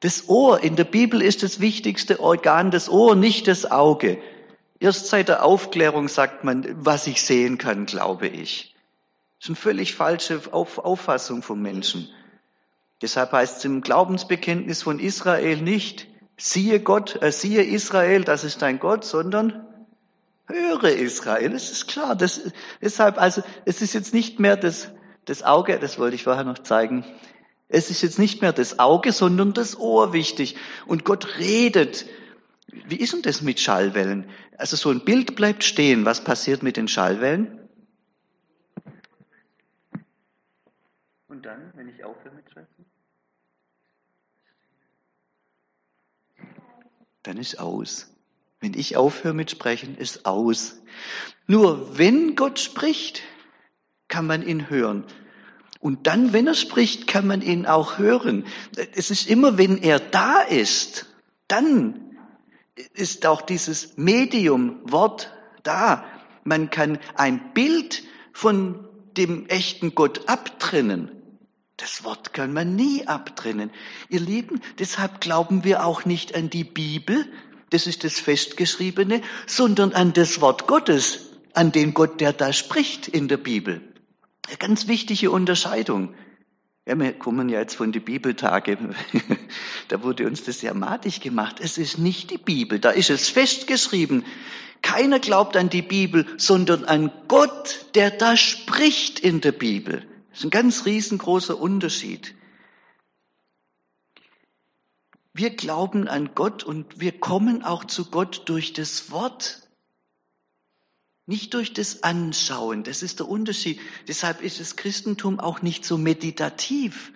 Das 0.00 0.28
Ohr, 0.28 0.62
in 0.62 0.76
der 0.76 0.84
Bibel 0.84 1.22
ist 1.22 1.42
das 1.42 1.60
wichtigste 1.60 2.20
Organ 2.20 2.70
das 2.70 2.90
Ohr, 2.90 3.14
nicht 3.14 3.48
das 3.48 3.70
Auge. 3.70 4.20
Erst 4.78 5.06
seit 5.06 5.28
der 5.28 5.44
Aufklärung 5.44 6.08
sagt 6.08 6.44
man, 6.44 6.66
was 6.84 7.06
ich 7.06 7.22
sehen 7.22 7.56
kann, 7.56 7.86
glaube 7.86 8.28
ich. 8.28 8.74
Das 9.38 9.46
ist 9.46 9.48
eine 9.50 9.56
völlig 9.56 9.94
falsche 9.94 10.42
Auffassung 10.52 11.42
vom 11.42 11.62
Menschen. 11.62 12.08
Deshalb 13.00 13.32
heißt 13.32 13.58
es 13.58 13.64
im 13.64 13.80
Glaubensbekenntnis 13.80 14.82
von 14.82 14.98
Israel 14.98 15.56
nicht, 15.56 16.06
siehe 16.36 16.80
Gott, 16.80 17.22
äh, 17.22 17.32
siehe 17.32 17.62
Israel, 17.62 18.24
das 18.24 18.44
ist 18.44 18.62
dein 18.62 18.78
Gott, 18.78 19.04
sondern 19.04 19.66
Höre 20.46 20.84
Israel, 20.84 21.50
das 21.50 21.70
ist 21.70 21.86
klar. 21.86 22.14
Das, 22.14 22.52
deshalb, 22.82 23.18
also, 23.18 23.42
es 23.64 23.80
ist 23.80 23.94
jetzt 23.94 24.12
nicht 24.12 24.40
mehr 24.40 24.56
das, 24.56 24.90
das 25.24 25.42
Auge, 25.42 25.78
das 25.78 25.98
wollte 25.98 26.16
ich 26.16 26.24
vorher 26.24 26.44
noch 26.44 26.58
zeigen. 26.58 27.04
Es 27.68 27.90
ist 27.90 28.02
jetzt 28.02 28.18
nicht 28.18 28.42
mehr 28.42 28.52
das 28.52 28.78
Auge, 28.78 29.12
sondern 29.12 29.54
das 29.54 29.78
Ohr 29.78 30.12
wichtig. 30.12 30.56
Und 30.86 31.04
Gott 31.04 31.38
redet. 31.38 32.06
Wie 32.66 32.96
ist 32.96 33.14
denn 33.14 33.22
das 33.22 33.40
mit 33.40 33.58
Schallwellen? 33.58 34.28
Also 34.58 34.76
so 34.76 34.90
ein 34.90 35.04
Bild 35.04 35.34
bleibt 35.34 35.64
stehen. 35.64 36.04
Was 36.04 36.22
passiert 36.22 36.62
mit 36.62 36.76
den 36.76 36.88
Schallwellen? 36.88 37.68
Und 41.26 41.46
dann, 41.46 41.72
wenn 41.74 41.88
ich 41.88 42.04
aufhöre 42.04 42.34
mit 42.34 42.48
Sprechen? 42.50 42.84
Dann 47.22 47.38
ist 47.38 47.58
aus. 47.58 48.13
Wenn 48.64 48.72
ich 48.72 48.96
aufhöre 48.96 49.34
mit 49.34 49.50
Sprechen, 49.50 49.94
ist 49.94 50.24
aus. 50.24 50.80
Nur 51.46 51.98
wenn 51.98 52.34
Gott 52.34 52.58
spricht, 52.58 53.20
kann 54.08 54.26
man 54.26 54.40
ihn 54.40 54.70
hören. 54.70 55.04
Und 55.80 56.06
dann, 56.06 56.32
wenn 56.32 56.46
er 56.46 56.54
spricht, 56.54 57.06
kann 57.06 57.26
man 57.26 57.42
ihn 57.42 57.66
auch 57.66 57.98
hören. 57.98 58.46
Es 58.94 59.10
ist 59.10 59.28
immer, 59.28 59.58
wenn 59.58 59.82
er 59.82 60.00
da 60.00 60.40
ist, 60.40 61.14
dann 61.46 62.16
ist 62.94 63.26
auch 63.26 63.42
dieses 63.42 63.98
Medium, 63.98 64.80
Wort 64.90 65.30
da. 65.62 66.06
Man 66.44 66.70
kann 66.70 66.98
ein 67.16 67.52
Bild 67.52 68.02
von 68.32 68.88
dem 69.18 69.46
echten 69.48 69.94
Gott 69.94 70.26
abtrennen. 70.26 71.10
Das 71.76 72.02
Wort 72.02 72.32
kann 72.32 72.54
man 72.54 72.76
nie 72.76 73.06
abtrennen. 73.06 73.70
Ihr 74.08 74.20
Lieben, 74.20 74.62
deshalb 74.78 75.20
glauben 75.20 75.64
wir 75.64 75.84
auch 75.84 76.06
nicht 76.06 76.34
an 76.34 76.48
die 76.48 76.64
Bibel, 76.64 77.26
das 77.74 77.88
ist 77.88 78.04
das 78.04 78.20
Festgeschriebene, 78.20 79.20
sondern 79.48 79.92
an 79.94 80.12
das 80.12 80.40
Wort 80.40 80.68
Gottes, 80.68 81.30
an 81.54 81.72
den 81.72 81.92
Gott, 81.92 82.20
der 82.20 82.32
da 82.32 82.52
spricht 82.52 83.08
in 83.08 83.26
der 83.26 83.36
Bibel. 83.36 83.80
Eine 84.46 84.56
ganz 84.58 84.86
wichtige 84.86 85.32
Unterscheidung. 85.32 86.14
Ja, 86.86 86.96
wir 86.96 87.12
kommen 87.14 87.48
ja 87.48 87.58
jetzt 87.58 87.74
von 87.74 87.90
den 87.90 88.04
Bibeltage. 88.04 88.78
da 89.88 90.02
wurde 90.04 90.26
uns 90.28 90.44
das 90.44 90.62
ja 90.62 90.72
matig 90.72 91.20
gemacht. 91.20 91.56
Es 91.58 91.76
ist 91.76 91.98
nicht 91.98 92.30
die 92.30 92.38
Bibel, 92.38 92.78
da 92.78 92.90
ist 92.90 93.10
es 93.10 93.28
festgeschrieben. 93.28 94.24
Keiner 94.80 95.18
glaubt 95.18 95.56
an 95.56 95.68
die 95.68 95.82
Bibel, 95.82 96.26
sondern 96.36 96.84
an 96.84 97.10
Gott, 97.26 97.86
der 97.96 98.10
da 98.12 98.36
spricht 98.36 99.18
in 99.18 99.40
der 99.40 99.52
Bibel. 99.52 100.06
Das 100.30 100.38
ist 100.38 100.44
ein 100.44 100.50
ganz 100.50 100.86
riesengroßer 100.86 101.58
Unterschied. 101.58 102.36
Wir 105.36 105.50
glauben 105.50 106.06
an 106.06 106.30
Gott 106.36 106.62
und 106.62 107.00
wir 107.00 107.18
kommen 107.18 107.64
auch 107.64 107.84
zu 107.84 108.08
Gott 108.08 108.42
durch 108.46 108.72
das 108.72 109.10
Wort. 109.10 109.68
Nicht 111.26 111.54
durch 111.54 111.72
das 111.72 112.04
Anschauen, 112.04 112.84
das 112.84 113.02
ist 113.02 113.18
der 113.18 113.28
Unterschied. 113.28 113.80
Deshalb 114.06 114.42
ist 114.42 114.60
das 114.60 114.76
Christentum 114.76 115.40
auch 115.40 115.60
nicht 115.60 115.84
so 115.84 115.98
meditativ, 115.98 117.12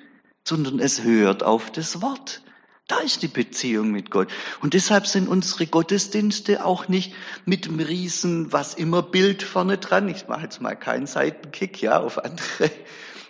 sondern 0.46 0.80
es 0.80 1.04
hört 1.04 1.44
auf 1.44 1.70
das 1.70 2.02
Wort. 2.02 2.42
Da 2.88 2.98
ist 3.00 3.22
die 3.22 3.28
Beziehung 3.28 3.92
mit 3.92 4.10
Gott. 4.10 4.32
Und 4.62 4.75
deshalb 4.75 5.06
sind 5.06 5.28
unsere 5.28 5.66
Gottesdienste 5.66 6.64
auch 6.64 6.88
nicht 6.88 7.14
mit 7.44 7.66
dem 7.66 7.78
Riesen, 7.78 8.50
was 8.50 8.75
immer 8.75 9.02
Bild 9.02 9.44
vorne 9.44 9.78
dran. 9.78 10.08
Ich 10.08 10.26
mache 10.26 10.44
jetzt 10.44 10.60
mal 10.60 10.75
keinen 10.75 11.06
Seitenkick, 11.06 11.80
ja, 11.82 12.00
auf 12.00 12.18
andere 12.25 12.70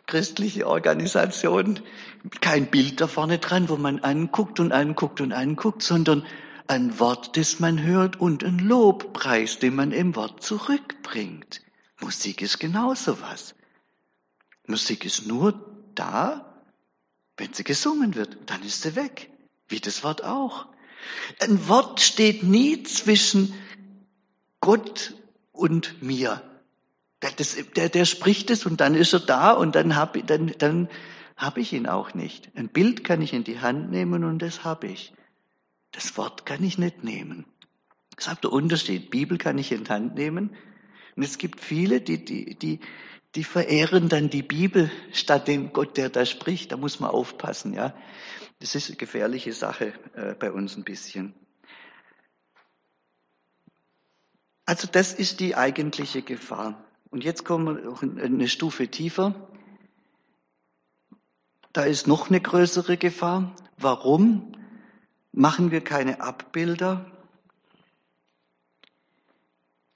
christliche 0.09 0.67
Organisationen. 0.67 1.81
Kein 2.41 2.67
Bild 2.67 3.01
da 3.01 3.07
vorne 3.07 3.39
dran, 3.39 3.69
wo 3.69 3.77
man 3.77 4.01
anguckt 4.01 4.59
und 4.59 4.73
anguckt 4.73 5.21
und 5.21 5.33
anguckt, 5.33 5.83
sondern 5.83 6.27
ein 6.67 6.99
Wort, 6.99 7.37
das 7.37 7.61
man 7.61 7.81
hört 7.81 8.21
und 8.21 8.43
ein 8.43 8.59
Lobpreis, 8.59 9.61
den 9.61 9.77
man 9.77 9.93
im 9.93 10.17
Wort 10.17 10.43
zurückbringt. 10.43 11.63
Musik 12.01 12.43
ist 12.43 12.59
genauso 12.59 13.21
was. 13.21 13.55
Musik 14.67 15.05
ist 15.05 15.27
nur 15.27 15.55
da, 15.95 16.63
wenn 17.37 17.53
sie 17.53 17.65
gesungen 17.65 18.15
wird. 18.15 18.37
Dann 18.47 18.63
ist 18.63 18.83
sie 18.83 18.97
weg. 18.97 19.31
Wie 19.69 19.81
das 19.81 20.03
Wort 20.03 20.25
auch. 20.25 20.67
Ein 21.41 21.69
Wort 21.69 22.01
steht 22.01 22.43
nie 22.43 22.83
zwischen 22.83 23.55
Gott 24.61 25.15
und 25.53 26.03
mir. 26.03 26.43
Das, 27.21 27.57
der, 27.77 27.89
der 27.89 28.05
spricht 28.05 28.51
es 28.51 28.65
und 28.65 28.81
dann 28.81 28.95
ist 28.95 29.13
er 29.13 29.21
da 29.21 29.53
und 29.53 29.75
dann 29.75 29.97
habe 29.97 30.23
dann, 30.23 30.55
dann 30.59 30.89
hab 31.37 31.57
ich 31.57 31.73
ihn 31.73 31.87
auch 31.87 32.15
nicht. 32.15 32.51
Ein 32.55 32.69
Bild 32.69 33.05
kann 33.05 33.23
ich 33.23 33.33
in 33.33 33.45
die 33.45 33.61
Hand 33.61 33.91
nehmen 33.91 34.25
und 34.25 34.41
das 34.41 34.65
habe 34.65 34.87
ich. 34.87 35.13
Das 35.93 36.17
Wort 36.17 36.47
kann 36.47 36.63
ich 36.63 36.79
nicht 36.79 37.03
nehmen. 37.03 37.45
Das 38.17 38.27
ist 38.27 38.45
der 38.45 38.53
Unterschied. 38.53 39.11
Bibel 39.11 39.39
kann 39.39 39.59
ich 39.59 39.73
in 39.73 39.85
die 39.85 39.91
Hand 39.91 40.15
nehmen. 40.15 40.55
Und 41.17 41.23
es 41.23 41.39
gibt 41.39 41.61
viele, 41.61 42.01
die, 42.01 42.25
die, 42.25 42.57
die, 42.57 42.81
die 43.35 43.45
verehren 43.45 44.09
dann 44.09 44.31
die 44.31 44.43
Bibel 44.43 44.91
statt 45.13 45.49
dem 45.49 45.73
Gott, 45.73 45.97
der 45.97 46.11
da 46.11 46.27
spricht. 46.27 46.73
Da 46.73 46.77
muss 46.77 47.01
man 47.01 47.11
aufpassen, 47.11 47.75
ja. 47.75 47.95
Das 48.61 48.75
ist 48.75 48.89
eine 48.89 48.97
gefährliche 48.97 49.53
Sache 49.53 49.93
äh, 50.15 50.35
bei 50.35 50.51
uns 50.51 50.77
ein 50.77 50.85
bisschen. 50.85 51.35
Also 54.67 54.89
das 54.91 55.15
ist 55.15 55.41
die 55.41 55.55
eigentliche 55.55 56.23
Gefahr. 56.23 56.85
Und 57.11 57.25
jetzt 57.25 57.45
kommen 57.45 57.77
wir 57.77 57.85
noch 57.85 58.03
eine 58.03 58.49
Stufe 58.49 58.89
tiefer. 58.89 59.35
Da 61.73 61.85
ist 61.85 62.07
noch 62.07 62.29
eine 62.29 62.41
größere 62.41 62.97
Gefahr. 62.97 63.55
Warum? 63.77 64.55
machen 65.39 65.71
wir 65.71 65.83
keine 65.83 66.21
Abbilder. 66.21 67.07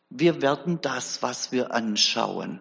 Wir 0.09 0.40
werden 0.40 0.81
das, 0.81 1.23
was 1.23 1.50
wir 1.50 1.75
anschauen. 1.75 2.61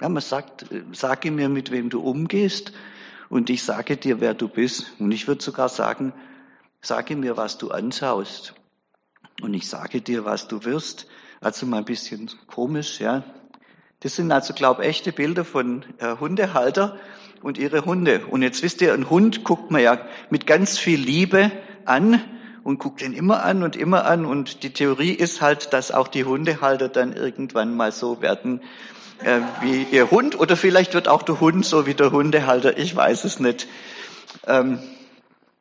Ja, 0.00 0.08
man 0.08 0.22
sagt, 0.22 0.66
sage 0.92 1.30
mir, 1.30 1.48
mit 1.48 1.70
wem 1.70 1.88
du 1.88 2.00
umgehst 2.00 2.72
und 3.28 3.48
ich 3.48 3.62
sage 3.62 3.96
dir, 3.96 4.20
wer 4.20 4.34
du 4.34 4.48
bist. 4.48 4.92
Und 4.98 5.12
ich 5.12 5.28
würde 5.28 5.42
sogar 5.42 5.68
sagen, 5.68 6.12
sage 6.80 7.16
mir, 7.16 7.36
was 7.36 7.58
du 7.58 7.70
anschaust 7.70 8.54
und 9.42 9.54
ich 9.54 9.68
sage 9.68 10.00
dir, 10.00 10.24
was 10.24 10.48
du 10.48 10.64
wirst. 10.64 11.06
Also 11.40 11.66
mal 11.66 11.78
ein 11.78 11.84
bisschen 11.84 12.30
komisch, 12.46 13.00
ja. 13.00 13.22
Das 14.00 14.16
sind 14.16 14.30
also, 14.32 14.54
glaube 14.54 14.82
ich, 14.82 14.88
echte 14.88 15.12
Bilder 15.12 15.44
von 15.44 15.84
äh, 15.98 16.16
Hundehalter 16.18 16.96
und 17.42 17.58
ihre 17.58 17.84
Hunde. 17.84 18.26
Und 18.26 18.42
jetzt 18.42 18.62
wisst 18.62 18.80
ihr, 18.80 18.92
ein 18.92 19.10
Hund 19.10 19.44
guckt 19.44 19.70
man 19.70 19.82
ja 19.82 19.98
mit 20.30 20.46
ganz 20.46 20.78
viel 20.78 21.00
Liebe 21.00 21.50
an 21.84 22.22
und 22.62 22.78
guckt 22.78 23.02
ihn 23.02 23.12
immer 23.12 23.44
an 23.44 23.62
und 23.62 23.76
immer 23.76 24.04
an. 24.04 24.24
Und 24.24 24.62
die 24.62 24.72
Theorie 24.72 25.12
ist 25.12 25.40
halt, 25.40 25.72
dass 25.72 25.92
auch 25.92 26.08
die 26.08 26.24
Hundehalter 26.24 26.88
dann 26.88 27.12
irgendwann 27.12 27.76
mal 27.76 27.92
so 27.92 28.20
werden 28.20 28.60
äh, 29.22 29.40
wie 29.60 29.84
ihr 29.84 30.10
Hund. 30.10 30.38
Oder 30.38 30.56
vielleicht 30.56 30.94
wird 30.94 31.08
auch 31.08 31.22
der 31.22 31.40
Hund 31.40 31.64
so 31.64 31.86
wie 31.86 31.94
der 31.94 32.12
Hundehalter. 32.12 32.78
Ich 32.78 32.94
weiß 32.94 33.24
es 33.24 33.40
nicht. 33.40 33.68
Ähm, 34.46 34.78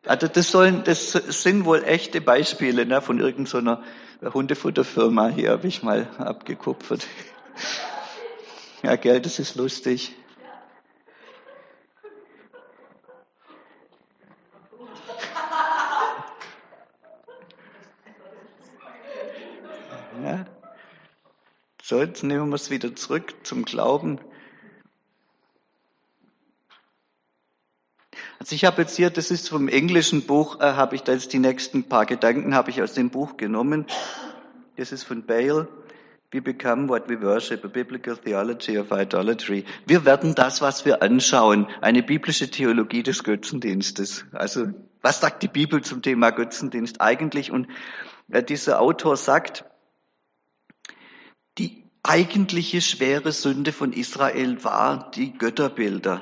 also 0.05 0.27
das 0.27 0.51
sollen, 0.51 0.83
das 0.83 1.11
sind 1.11 1.65
wohl 1.65 1.83
echte 1.83 2.21
Beispiele 2.21 2.85
ne, 2.85 3.01
von 3.01 3.19
irgendeiner 3.19 3.77
so 3.77 3.83
Hundefutterfirma. 4.21 5.27
Hier 5.29 5.51
habe 5.51 5.67
ich 5.67 5.83
mal 5.83 6.07
abgekupfert. 6.17 7.07
Ja, 8.83 8.95
gell, 8.95 9.21
das 9.21 9.39
ist 9.39 9.55
lustig. 9.55 10.15
Ja. 20.23 20.45
So, 21.81 21.99
jetzt 21.99 22.23
nehmen 22.23 22.49
wir 22.49 22.55
es 22.55 22.69
wieder 22.69 22.95
zurück 22.95 23.35
zum 23.43 23.65
Glauben. 23.65 24.19
Also 28.45 28.53
ich 28.53 28.63
habe 28.63 28.83
jetzt 28.83 28.95
hier, 28.95 29.09
das 29.09 29.31
ist 29.31 29.49
vom 29.49 29.67
englischen 29.67 30.21
Buch, 30.21 30.59
äh, 30.59 30.73
habe 30.73 30.93
ich 30.93 31.01
da 31.01 31.13
jetzt 31.13 31.33
die 31.33 31.39
nächsten 31.39 31.85
paar 31.85 32.05
Gedanken 32.05 32.53
habe 32.53 32.69
ich 32.69 32.79
aus 32.79 32.93
dem 32.93 33.09
Buch 33.09 33.37
genommen. 33.37 33.87
Das 34.75 34.91
ist 34.91 35.01
von 35.01 35.25
Bale. 35.25 35.67
We 36.31 36.43
become 36.43 36.87
what 36.87 37.09
we 37.09 37.19
worship, 37.19 37.65
a 37.65 37.67
biblical 37.67 38.15
theology 38.15 38.77
of 38.77 38.91
idolatry. 38.91 39.65
Wir 39.87 40.05
werden 40.05 40.35
das, 40.35 40.61
was 40.61 40.85
wir 40.85 41.01
anschauen, 41.01 41.65
eine 41.81 42.03
biblische 42.03 42.51
Theologie 42.51 43.01
des 43.01 43.23
Götzendienstes. 43.23 44.25
Also, 44.31 44.67
was 45.01 45.21
sagt 45.21 45.41
die 45.41 45.47
Bibel 45.47 45.81
zum 45.81 46.03
Thema 46.03 46.29
Götzendienst 46.29 47.01
eigentlich? 47.01 47.49
Und 47.49 47.67
äh, 48.29 48.43
dieser 48.43 48.79
Autor 48.79 49.17
sagt, 49.17 49.65
die 51.57 51.83
eigentliche 52.03 52.81
schwere 52.81 53.31
Sünde 53.31 53.71
von 53.71 53.91
Israel 53.91 54.63
war 54.63 55.09
die 55.09 55.35
Götterbilder. 55.35 56.21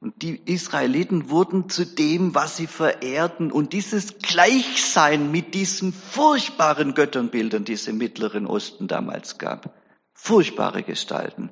Und 0.00 0.22
die 0.22 0.40
Israeliten 0.46 1.28
wurden 1.28 1.68
zu 1.68 1.84
dem, 1.84 2.34
was 2.34 2.56
sie 2.56 2.66
verehrten. 2.66 3.52
Und 3.52 3.74
dieses 3.74 4.18
Gleichsein 4.18 5.30
mit 5.30 5.52
diesen 5.54 5.92
furchtbaren 5.92 6.94
Götterbildern, 6.94 7.64
die 7.64 7.74
es 7.74 7.86
im 7.86 7.98
Mittleren 7.98 8.46
Osten 8.46 8.88
damals 8.88 9.36
gab. 9.36 9.78
Furchtbare 10.14 10.82
Gestalten. 10.82 11.50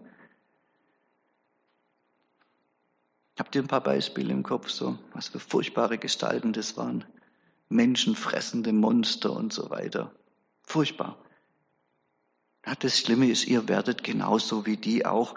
Habt 3.39 3.55
ihr 3.55 3.63
ein 3.63 3.69
paar 3.69 3.83
Beispiele 3.83 4.33
im 4.33 4.43
Kopf, 4.43 4.69
so, 4.71 4.99
was 5.13 5.29
für 5.29 5.39
furchtbare 5.39 5.99
Gestalten 5.99 6.53
das 6.53 6.77
waren? 6.77 7.05
Menschenfressende 7.69 8.73
Monster 8.73 9.33
und 9.33 9.53
so 9.53 9.69
weiter. 9.71 10.13
Furchtbar. 10.63 11.19
Das 12.81 12.99
Schlimme 12.99 13.31
ist, 13.31 13.47
ihr 13.47 13.69
werdet 13.69 14.03
genauso 14.03 14.67
wie 14.67 14.77
die 14.77 15.07
auch. 15.07 15.35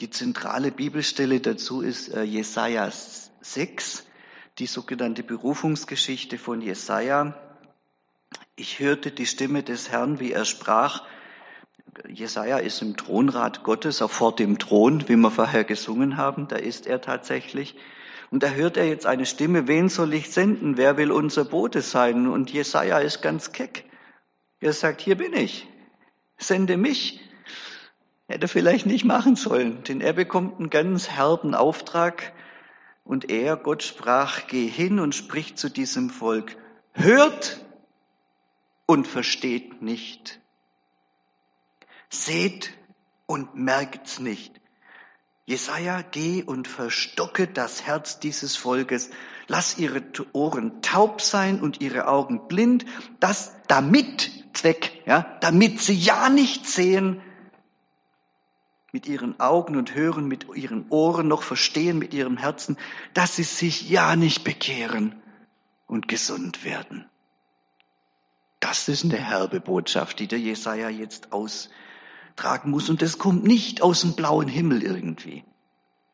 Die 0.00 0.10
zentrale 0.10 0.70
Bibelstelle 0.70 1.40
dazu 1.40 1.80
ist 1.80 2.14
äh, 2.14 2.22
Jesaja 2.22 2.88
6, 3.40 4.06
die 4.58 4.66
sogenannte 4.66 5.24
Berufungsgeschichte 5.24 6.38
von 6.38 6.60
Jesaja. 6.60 7.34
Ich 8.54 8.78
hörte 8.78 9.10
die 9.10 9.26
Stimme 9.26 9.64
des 9.64 9.90
Herrn, 9.90 10.20
wie 10.20 10.30
er 10.30 10.44
sprach. 10.44 11.02
Jesaja 12.08 12.58
ist 12.58 12.80
im 12.80 12.96
Thronrat 12.96 13.64
Gottes, 13.64 14.00
auch 14.00 14.10
vor 14.10 14.36
dem 14.36 14.60
Thron, 14.60 15.08
wie 15.08 15.16
wir 15.16 15.32
vorher 15.32 15.64
gesungen 15.64 16.16
haben. 16.16 16.46
Da 16.46 16.56
ist 16.56 16.86
er 16.86 17.00
tatsächlich. 17.00 17.74
Und 18.30 18.44
da 18.44 18.50
hört 18.50 18.76
er 18.76 18.86
jetzt 18.86 19.06
eine 19.06 19.26
Stimme, 19.26 19.66
wen 19.66 19.88
soll 19.88 20.14
ich 20.14 20.30
senden? 20.30 20.76
Wer 20.76 20.96
will 20.96 21.10
unser 21.10 21.44
Bote 21.44 21.82
sein? 21.82 22.28
Und 22.28 22.50
Jesaja 22.50 22.98
ist 22.98 23.20
ganz 23.20 23.50
keck. 23.50 23.84
Er 24.60 24.72
sagt, 24.72 25.00
hier 25.00 25.16
bin 25.16 25.32
ich. 25.34 25.66
Sende 26.36 26.76
mich. 26.76 27.20
Hätte 28.28 28.46
vielleicht 28.46 28.84
nicht 28.84 29.06
machen 29.06 29.36
sollen, 29.36 29.82
denn 29.84 30.02
er 30.02 30.12
bekommt 30.12 30.58
einen 30.58 30.68
ganz 30.68 31.08
herben 31.08 31.54
Auftrag. 31.54 32.34
Und 33.02 33.30
er, 33.30 33.56
Gott 33.56 33.82
sprach, 33.82 34.46
geh 34.48 34.66
hin 34.66 35.00
und 35.00 35.14
sprich 35.14 35.56
zu 35.56 35.70
diesem 35.70 36.10
Volk. 36.10 36.58
Hört 36.92 37.64
und 38.84 39.06
versteht 39.06 39.80
nicht. 39.80 40.40
Seht 42.10 42.74
und 43.24 43.54
merkt's 43.54 44.20
nicht. 44.20 44.60
Jesaja, 45.46 46.02
geh 46.02 46.42
und 46.42 46.68
verstocke 46.68 47.46
das 47.46 47.86
Herz 47.86 48.20
dieses 48.20 48.56
Volkes. 48.56 49.08
Lass 49.46 49.78
ihre 49.78 50.02
Ohren 50.34 50.82
taub 50.82 51.22
sein 51.22 51.62
und 51.62 51.80
ihre 51.80 52.06
Augen 52.08 52.46
blind, 52.46 52.84
das 53.20 53.56
damit 53.68 54.30
Zweck, 54.52 55.02
ja, 55.06 55.38
damit 55.40 55.80
sie 55.80 55.94
ja 55.94 56.28
nicht 56.28 56.66
sehen, 56.66 57.22
mit 58.92 59.06
ihren 59.06 59.38
Augen 59.38 59.76
und 59.76 59.94
hören 59.94 60.26
mit 60.26 60.46
ihren 60.54 60.86
Ohren 60.88 61.28
noch 61.28 61.42
verstehen 61.42 61.98
mit 61.98 62.14
ihrem 62.14 62.36
Herzen, 62.36 62.76
dass 63.14 63.36
sie 63.36 63.42
sich 63.42 63.88
ja 63.88 64.16
nicht 64.16 64.44
bekehren 64.44 65.14
und 65.86 66.08
gesund 66.08 66.64
werden. 66.64 67.04
Das 68.60 68.88
ist 68.88 69.04
eine 69.04 69.18
herbe 69.18 69.60
Botschaft, 69.60 70.18
die 70.18 70.26
der 70.26 70.40
Jesaja 70.40 70.88
jetzt 70.88 71.32
aus 71.32 71.68
tragen 72.36 72.70
muss. 72.70 72.88
Und 72.88 73.02
das 73.02 73.18
kommt 73.18 73.44
nicht 73.44 73.82
aus 73.82 74.00
dem 74.00 74.14
blauen 74.14 74.48
Himmel 74.48 74.82
irgendwie. 74.82 75.44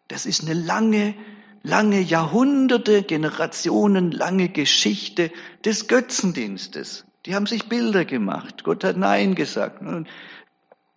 Das 0.08 0.26
ist 0.26 0.42
eine 0.42 0.54
lange, 0.54 1.14
lange 1.62 2.00
Jahrhunderte, 2.00 3.02
Generationen 3.02 4.10
lange 4.10 4.48
Geschichte 4.48 5.30
des 5.64 5.86
Götzendienstes. 5.88 7.04
Die 7.24 7.34
haben 7.34 7.46
sich 7.46 7.68
Bilder 7.68 8.04
gemacht. 8.04 8.64
Gott 8.64 8.84
hat 8.84 8.96
Nein 8.96 9.34
gesagt. 9.34 9.82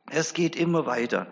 Es 0.10 0.34
geht 0.34 0.55
immer 0.55 0.86
weiter. 0.86 1.27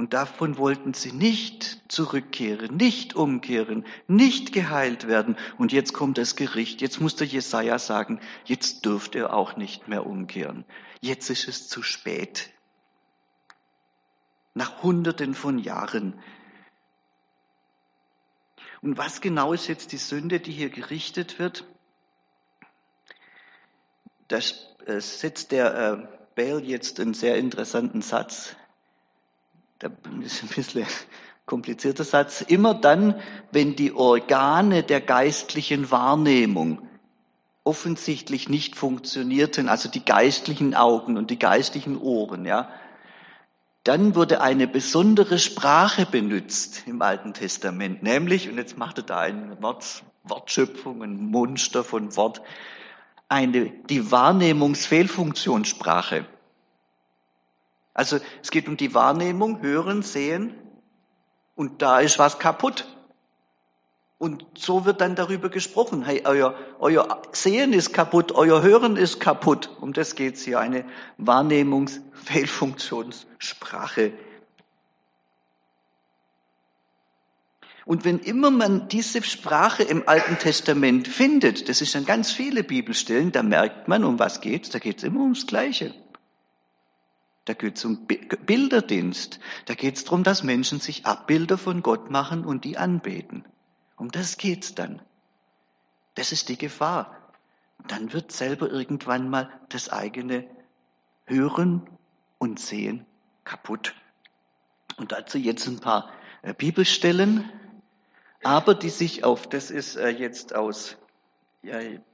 Und 0.00 0.14
davon 0.14 0.56
wollten 0.56 0.94
sie 0.94 1.12
nicht 1.12 1.82
zurückkehren, 1.92 2.74
nicht 2.74 3.14
umkehren, 3.16 3.84
nicht 4.08 4.50
geheilt 4.50 5.08
werden. 5.08 5.36
Und 5.58 5.72
jetzt 5.72 5.92
kommt 5.92 6.16
das 6.16 6.36
Gericht. 6.36 6.80
Jetzt 6.80 7.02
muss 7.02 7.16
der 7.16 7.26
Jesaja 7.26 7.78
sagen, 7.78 8.18
jetzt 8.46 8.86
dürft 8.86 9.14
ihr 9.14 9.34
auch 9.34 9.58
nicht 9.58 9.88
mehr 9.88 10.06
umkehren. 10.06 10.64
Jetzt 11.02 11.28
ist 11.28 11.48
es 11.48 11.68
zu 11.68 11.82
spät 11.82 12.48
nach 14.54 14.82
Hunderten 14.82 15.34
von 15.34 15.58
Jahren. 15.58 16.18
Und 18.80 18.96
was 18.96 19.20
genau 19.20 19.52
ist 19.52 19.68
jetzt 19.68 19.92
die 19.92 19.98
Sünde, 19.98 20.40
die 20.40 20.52
hier 20.52 20.70
gerichtet 20.70 21.38
wird? 21.38 21.66
Da 24.28 24.38
äh, 24.86 24.98
setzt 24.98 25.52
der 25.52 25.74
äh, 25.74 26.08
Bale 26.36 26.62
jetzt 26.62 26.98
einen 27.00 27.12
sehr 27.12 27.36
interessanten 27.36 28.00
Satz. 28.00 28.56
Das 29.80 29.90
ist 30.24 30.42
ein 30.42 30.48
bisschen 30.48 30.86
komplizierter 31.46 32.04
Satz. 32.04 32.42
Immer 32.42 32.74
dann, 32.74 33.18
wenn 33.50 33.76
die 33.76 33.92
Organe 33.92 34.82
der 34.82 35.00
geistlichen 35.00 35.90
Wahrnehmung 35.90 36.86
offensichtlich 37.64 38.50
nicht 38.50 38.76
funktionierten, 38.76 39.68
also 39.68 39.88
die 39.88 40.04
geistlichen 40.04 40.74
Augen 40.74 41.16
und 41.16 41.30
die 41.30 41.38
geistlichen 41.38 41.98
Ohren, 41.98 42.44
ja, 42.44 42.68
dann 43.84 44.14
wurde 44.14 44.42
eine 44.42 44.68
besondere 44.68 45.38
Sprache 45.38 46.04
benutzt 46.04 46.82
im 46.86 47.00
Alten 47.00 47.32
Testament, 47.32 48.02
nämlich, 48.02 48.50
und 48.50 48.58
jetzt 48.58 48.76
macht 48.76 48.98
er 48.98 49.04
da 49.04 49.20
eine 49.20 49.62
Wort, 49.62 50.02
Wortschöpfung, 50.24 51.02
ein 51.02 51.30
Monster 51.30 51.84
von 51.84 52.14
Wort, 52.16 52.42
eine, 53.28 53.72
die 53.88 54.10
Wahrnehmungsfehlfunktionssprache. 54.10 56.26
Also 57.94 58.18
es 58.42 58.50
geht 58.50 58.68
um 58.68 58.76
die 58.76 58.94
Wahrnehmung, 58.94 59.62
Hören, 59.62 60.02
Sehen, 60.02 60.54
und 61.60 61.82
da 61.82 62.00
ist 62.00 62.18
was 62.18 62.38
kaputt. 62.38 62.86
Und 64.16 64.46
so 64.56 64.86
wird 64.86 65.02
dann 65.02 65.14
darüber 65.14 65.50
gesprochen. 65.50 66.02
Hey, 66.04 66.22
euer, 66.24 66.54
euer 66.78 67.20
Sehen 67.32 67.74
ist 67.74 67.92
kaputt, 67.92 68.32
euer 68.32 68.62
Hören 68.62 68.96
ist 68.96 69.20
kaputt. 69.20 69.68
Um 69.80 69.92
das 69.92 70.14
geht's 70.14 70.42
hier, 70.42 70.58
eine 70.58 70.86
Wahrnehmungsfehlfunktionssprache. 71.18 74.14
Und 77.84 78.06
wenn 78.06 78.20
immer 78.20 78.50
man 78.50 78.88
diese 78.88 79.22
Sprache 79.22 79.82
im 79.82 80.08
Alten 80.08 80.38
Testament 80.38 81.08
findet, 81.08 81.68
das 81.68 81.82
ist 81.82 81.94
dann 81.94 82.06
ganz 82.06 82.30
viele 82.30 82.62
Bibelstellen, 82.62 83.32
da 83.32 83.42
merkt 83.42 83.88
man, 83.88 84.04
um 84.04 84.18
was 84.18 84.40
geht's? 84.40 84.70
Da 84.70 84.78
geht's 84.78 85.02
immer 85.02 85.20
ums 85.20 85.46
Gleiche. 85.46 85.92
Da 87.44 87.54
geht's 87.54 87.84
um 87.84 88.06
Bilderdienst. 88.06 89.40
Da 89.64 89.74
geht's 89.74 90.04
darum, 90.04 90.22
dass 90.22 90.42
Menschen 90.42 90.78
sich 90.78 91.06
Abbilder 91.06 91.58
von 91.58 91.82
Gott 91.82 92.10
machen 92.10 92.44
und 92.44 92.64
die 92.64 92.76
anbeten. 92.76 93.44
Um 93.96 94.10
das 94.10 94.36
geht's 94.36 94.74
dann. 94.74 95.02
Das 96.14 96.32
ist 96.32 96.48
die 96.48 96.58
Gefahr. 96.58 97.16
Dann 97.88 98.12
wird 98.12 98.30
selber 98.32 98.70
irgendwann 98.70 99.30
mal 99.30 99.50
das 99.70 99.88
eigene 99.88 100.46
Hören 101.26 101.88
und 102.38 102.60
Sehen 102.60 103.06
kaputt. 103.44 103.94
Und 104.96 105.12
dazu 105.12 105.38
jetzt 105.38 105.66
ein 105.66 105.80
paar 105.80 106.10
äh, 106.42 106.52
Bibelstellen, 106.52 107.50
aber 108.42 108.74
die 108.74 108.90
sich 108.90 109.24
auf, 109.24 109.48
das 109.48 109.70
ist 109.70 109.96
äh, 109.96 110.08
jetzt 110.08 110.54
aus 110.54 110.96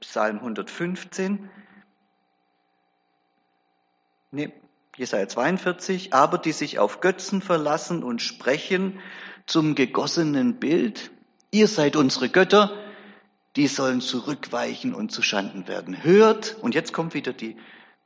Psalm 0.01 0.39
115, 0.39 1.49
nee, 4.31 4.51
Jesaja 4.97 5.27
42, 5.27 6.13
aber 6.13 6.37
die 6.37 6.51
sich 6.51 6.79
auf 6.79 6.99
Götzen 6.99 7.41
verlassen 7.41 8.03
und 8.03 8.21
sprechen 8.21 8.99
zum 9.45 9.75
gegossenen 9.75 10.59
Bild, 10.59 11.11
Ihr 11.51 11.67
seid 11.67 11.95
unsere 11.95 12.29
Götter, 12.29 12.71
die 13.55 13.67
sollen 13.67 14.01
zurückweichen 14.01 14.93
und 14.93 15.11
zu 15.11 15.21
Schanden 15.21 15.65
werden. 15.67 16.03
Hört, 16.03 16.57
und 16.61 16.75
jetzt 16.75 16.91
kommt 16.93 17.13
wieder 17.13 17.31
die, 17.31 17.55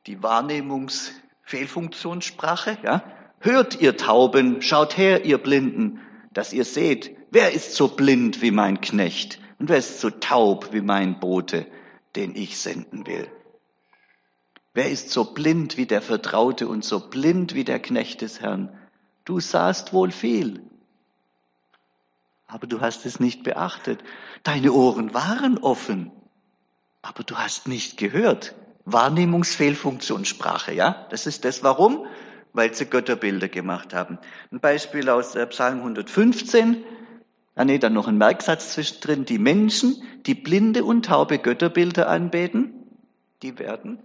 die 0.05 0.21
Wahrnehmungsfehlfunktionssprache, 0.21 2.77
ja? 2.83 3.03
Hört, 3.39 3.81
ihr 3.81 3.97
Tauben, 3.97 4.61
schaut 4.61 4.97
her, 4.97 5.25
ihr 5.25 5.39
Blinden, 5.39 5.99
dass 6.31 6.53
ihr 6.53 6.65
seht, 6.65 7.17
wer 7.31 7.51
ist 7.51 7.73
so 7.73 7.87
blind 7.87 8.43
wie 8.43 8.51
mein 8.51 8.79
Knecht 8.79 9.39
und 9.57 9.69
wer 9.69 9.77
ist 9.77 9.99
so 9.99 10.11
taub 10.11 10.73
wie 10.73 10.81
mein 10.81 11.19
Bote, 11.19 11.65
den 12.15 12.35
ich 12.35 12.59
senden 12.59 13.07
will. 13.07 13.27
Wer 14.73 14.89
ist 14.89 15.09
so 15.09 15.25
blind 15.25 15.75
wie 15.75 15.85
der 15.85 16.01
Vertraute 16.01 16.67
und 16.67 16.85
so 16.85 16.99
blind 17.09 17.53
wie 17.53 17.65
der 17.65 17.79
Knecht 17.79 18.21
des 18.21 18.39
Herrn? 18.39 18.69
Du 19.25 19.39
sahst 19.39 19.91
wohl 19.91 20.11
viel, 20.11 20.61
aber 22.47 22.67
du 22.67 22.79
hast 22.79 23.05
es 23.05 23.19
nicht 23.19 23.43
beachtet. 23.43 24.01
Deine 24.43 24.71
Ohren 24.71 25.13
waren 25.13 25.57
offen, 25.57 26.11
aber 27.01 27.23
du 27.23 27.35
hast 27.35 27.67
nicht 27.67 27.97
gehört. 27.97 28.55
Wahrnehmungsfehlfunktionssprache, 28.85 30.73
ja? 30.73 31.05
Das 31.09 31.27
ist 31.27 31.45
das. 31.45 31.63
Warum? 31.63 32.05
Weil 32.53 32.73
sie 32.73 32.85
Götterbilder 32.85 33.47
gemacht 33.47 33.93
haben. 33.93 34.19
Ein 34.51 34.59
Beispiel 34.59 35.09
aus 35.09 35.35
äh, 35.35 35.45
Psalm 35.47 35.79
115. 35.79 36.83
Ah 37.55 37.65
nee, 37.65 37.77
dann 37.77 37.93
noch 37.93 38.07
ein 38.07 38.17
Merksatz 38.17 38.73
zwischendrin. 38.73 39.25
Die 39.25 39.37
Menschen, 39.37 40.01
die 40.25 40.33
blinde 40.33 40.83
und 40.83 41.05
taube 41.05 41.39
Götterbilder 41.39 42.09
anbeten, 42.09 42.73
die 43.43 43.59
werden 43.59 43.99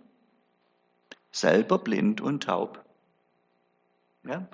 selber 1.39 1.79
blind 1.79 2.21
und 2.21 2.45
taub. 2.45 2.85
Ja? 4.25 4.47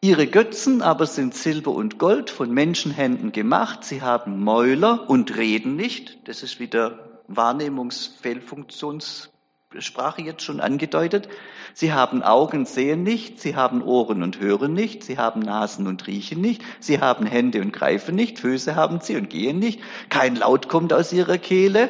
Ihre 0.00 0.26
Götzen 0.26 0.82
aber 0.82 1.06
sind 1.06 1.34
Silber 1.34 1.70
und 1.70 1.98
Gold 1.98 2.28
von 2.28 2.52
Menschenhänden 2.52 3.30
gemacht. 3.32 3.84
Sie 3.84 4.02
haben 4.02 4.44
Mäuler 4.44 5.08
und 5.08 5.36
reden 5.36 5.76
nicht. 5.76 6.28
Das 6.28 6.42
ist 6.42 6.60
wieder 6.60 7.22
Wahrnehmungsfehlfunktionssprache 7.26 10.20
jetzt 10.20 10.42
schon 10.42 10.60
angedeutet. 10.60 11.30
Sie 11.72 11.94
haben 11.94 12.22
Augen, 12.22 12.66
sehen 12.66 13.02
nicht. 13.02 13.40
Sie 13.40 13.56
haben 13.56 13.82
Ohren 13.82 14.22
und 14.22 14.40
hören 14.40 14.74
nicht. 14.74 15.04
Sie 15.04 15.16
haben 15.16 15.40
Nasen 15.40 15.86
und 15.86 16.06
riechen 16.06 16.42
nicht. 16.42 16.62
Sie 16.80 17.00
haben 17.00 17.24
Hände 17.24 17.62
und 17.62 17.72
greifen 17.72 18.14
nicht. 18.14 18.40
Füße 18.40 18.76
haben 18.76 19.00
sie 19.00 19.16
und 19.16 19.30
gehen 19.30 19.58
nicht. 19.58 19.80
Kein 20.10 20.36
Laut 20.36 20.68
kommt 20.68 20.92
aus 20.92 21.14
ihrer 21.14 21.38
Kehle. 21.38 21.88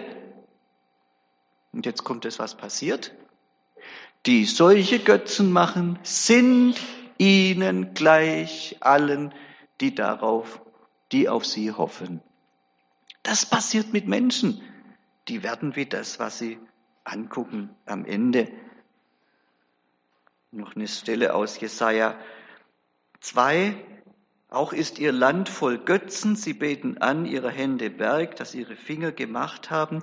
Und 1.75 1.87
jetzt 1.87 2.05
kommt 2.05 2.25
es, 2.25 2.39
was 2.39 2.57
passiert. 2.57 3.13
Die 4.27 4.45
solche 4.45 5.01
Götzen 5.01 5.51
machen, 5.51 5.99
sind 6.05 6.77
ihnen 7.19 7.95
gleich 7.95 8.77
allen, 8.79 9.35
die 9.81 9.93
darauf, 9.93 10.63
die 11.11 11.29
auf 11.29 11.45
sie 11.45 11.73
hoffen. 11.73 12.23
Das 13.25 13.45
passiert 13.45 13.93
mit 13.93 14.07
Menschen. 14.07 14.63
Die 15.27 15.43
werden 15.43 15.75
wie 15.75 15.87
das, 15.87 16.21
was 16.21 16.39
sie 16.39 16.61
angucken 17.03 17.75
am 17.87 18.05
Ende. 18.05 18.53
Noch 20.53 20.77
eine 20.77 20.87
Stelle 20.87 21.35
aus 21.35 21.59
Jesaja 21.59 22.17
2. 23.19 23.75
Auch 24.55 24.73
ist 24.73 24.99
ihr 25.01 25.11
Land 25.11 25.49
voll 25.49 25.79
Götzen. 25.79 26.37
Sie 26.37 26.55
beten 26.55 26.99
an 26.99 27.27
ihre 27.27 27.51
Hände 27.51 27.99
Werk, 27.99 28.37
das 28.37 28.55
ihre 28.55 28.77
Finger 28.77 29.11
gemacht 29.11 29.71
haben. 29.71 30.03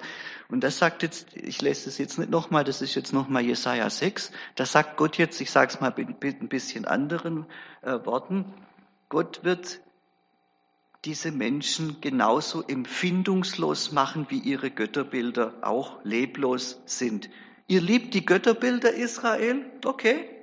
Und 0.49 0.63
das 0.63 0.77
sagt 0.77 1.03
jetzt, 1.03 1.35
ich 1.37 1.61
lese 1.61 1.87
es 1.87 1.97
jetzt 1.97 2.19
nicht 2.19 2.29
nochmal, 2.29 2.65
das 2.65 2.81
ist 2.81 2.95
jetzt 2.95 3.13
nochmal 3.13 3.43
Jesaja 3.43 3.89
6. 3.89 4.31
Da 4.55 4.65
sagt 4.65 4.97
Gott 4.97 5.17
jetzt, 5.17 5.39
ich 5.39 5.51
sage 5.51 5.71
es 5.73 5.79
mal 5.79 5.93
mit 5.95 6.41
ein 6.41 6.49
bisschen 6.49 6.85
anderen 6.85 7.45
äh, 7.81 7.97
Worten. 8.05 8.45
Gott 9.07 9.43
wird 9.43 9.79
diese 11.05 11.31
Menschen 11.31 12.01
genauso 12.01 12.61
empfindungslos 12.61 13.91
machen, 13.91 14.27
wie 14.29 14.39
ihre 14.39 14.69
Götterbilder 14.69 15.53
auch 15.61 16.03
leblos 16.03 16.81
sind. 16.85 17.29
Ihr 17.67 17.79
liebt 17.79 18.13
die 18.13 18.25
Götterbilder 18.25 18.93
Israel? 18.93 19.65
Okay, 19.85 20.40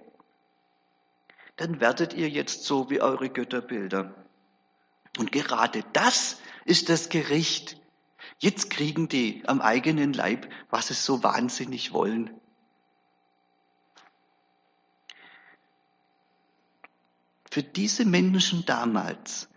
dann 1.58 1.80
werdet 1.80 2.14
ihr 2.14 2.28
jetzt 2.28 2.64
so 2.64 2.88
wie 2.88 3.00
eure 3.00 3.28
Götterbilder. 3.28 4.14
Und 5.18 5.32
gerade 5.32 5.84
das 5.92 6.40
ist 6.64 6.88
das 6.88 7.08
Gericht. 7.08 7.80
Jetzt 8.38 8.70
kriegen 8.70 9.08
die 9.08 9.42
am 9.46 9.60
eigenen 9.60 10.12
Leib, 10.12 10.48
was 10.70 10.86
sie 10.86 10.94
so 10.94 11.22
wahnsinnig 11.24 11.92
wollen. 11.92 12.30
Für 17.50 17.64
diese 17.64 18.04
Menschen 18.04 18.64
damals 18.64 19.48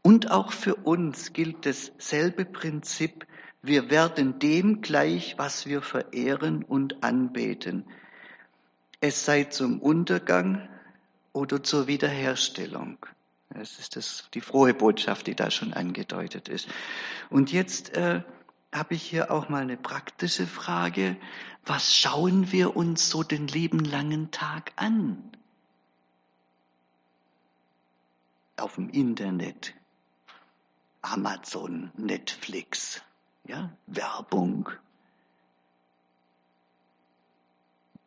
und 0.00 0.30
auch 0.30 0.52
für 0.52 0.76
uns 0.76 1.34
gilt 1.34 1.66
dasselbe 1.66 2.46
Prinzip. 2.46 3.26
Wir 3.60 3.90
werden 3.90 4.38
dem 4.38 4.80
gleich, 4.80 5.34
was 5.36 5.66
wir 5.66 5.82
verehren 5.82 6.64
und 6.64 7.02
anbeten. 7.02 7.84
Es 9.00 9.26
sei 9.26 9.44
zum 9.44 9.80
Untergang, 9.80 10.70
oder 11.32 11.62
zur 11.62 11.86
Wiederherstellung. 11.86 12.98
Das 13.50 13.78
ist 13.78 13.96
das, 13.96 14.28
die 14.32 14.40
frohe 14.40 14.74
Botschaft, 14.74 15.26
die 15.26 15.34
da 15.34 15.50
schon 15.50 15.72
angedeutet 15.72 16.48
ist. 16.48 16.68
Und 17.30 17.50
jetzt 17.52 17.96
äh, 17.96 18.22
habe 18.72 18.94
ich 18.94 19.02
hier 19.02 19.30
auch 19.30 19.48
mal 19.48 19.62
eine 19.62 19.76
praktische 19.76 20.46
Frage. 20.46 21.16
Was 21.66 21.94
schauen 21.94 22.52
wir 22.52 22.76
uns 22.76 23.10
so 23.10 23.22
den 23.22 23.48
lieben 23.48 23.80
langen 23.80 24.30
Tag 24.30 24.72
an? 24.76 25.30
Auf 28.56 28.76
dem 28.76 28.90
Internet, 28.90 29.74
Amazon, 31.02 31.90
Netflix, 31.96 33.02
ja, 33.44 33.70
Werbung, 33.86 34.70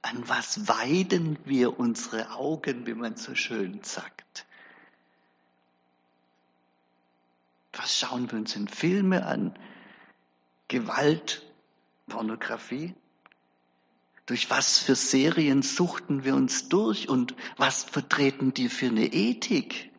An 0.03 0.27
was 0.27 0.67
weiden 0.67 1.37
wir 1.45 1.79
unsere 1.79 2.31
Augen, 2.31 2.85
wie 2.85 2.93
man 2.93 3.15
so 3.15 3.35
schön 3.35 3.81
sagt? 3.83 4.45
Was 7.71 7.97
schauen 7.97 8.29
wir 8.29 8.37
uns 8.37 8.55
in 8.55 8.67
Filme 8.67 9.25
an? 9.25 9.57
Gewalt, 10.67 11.41
Pornografie? 12.07 12.93
Durch 14.25 14.49
was 14.49 14.77
für 14.77 14.95
Serien 14.95 15.61
suchten 15.61 16.25
wir 16.25 16.35
uns 16.35 16.67
durch 16.67 17.07
und 17.07 17.33
was 17.55 17.83
vertreten 17.83 18.53
die 18.53 18.69
für 18.69 18.87
eine 18.87 19.05
Ethik? 19.05 19.89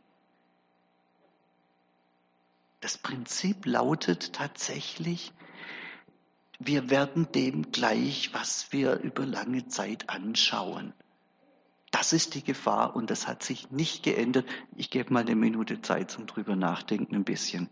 Das 2.80 2.98
Prinzip 2.98 3.64
lautet 3.64 4.34
tatsächlich, 4.34 5.32
wir 6.66 6.90
werden 6.90 7.30
dem 7.32 7.70
gleich, 7.72 8.30
was 8.32 8.72
wir 8.72 8.98
über 9.00 9.26
lange 9.26 9.68
Zeit 9.68 10.08
anschauen. 10.08 10.92
Das 11.90 12.12
ist 12.12 12.34
die 12.34 12.42
Gefahr 12.42 12.96
und 12.96 13.10
das 13.10 13.28
hat 13.28 13.42
sich 13.42 13.70
nicht 13.70 14.02
geändert. 14.02 14.46
Ich 14.76 14.90
gebe 14.90 15.12
mal 15.12 15.20
eine 15.20 15.36
Minute 15.36 15.80
Zeit 15.80 16.10
zum 16.10 16.26
drüber 16.26 16.56
nachdenken 16.56 17.14
ein 17.14 17.24
bisschen. 17.24 17.68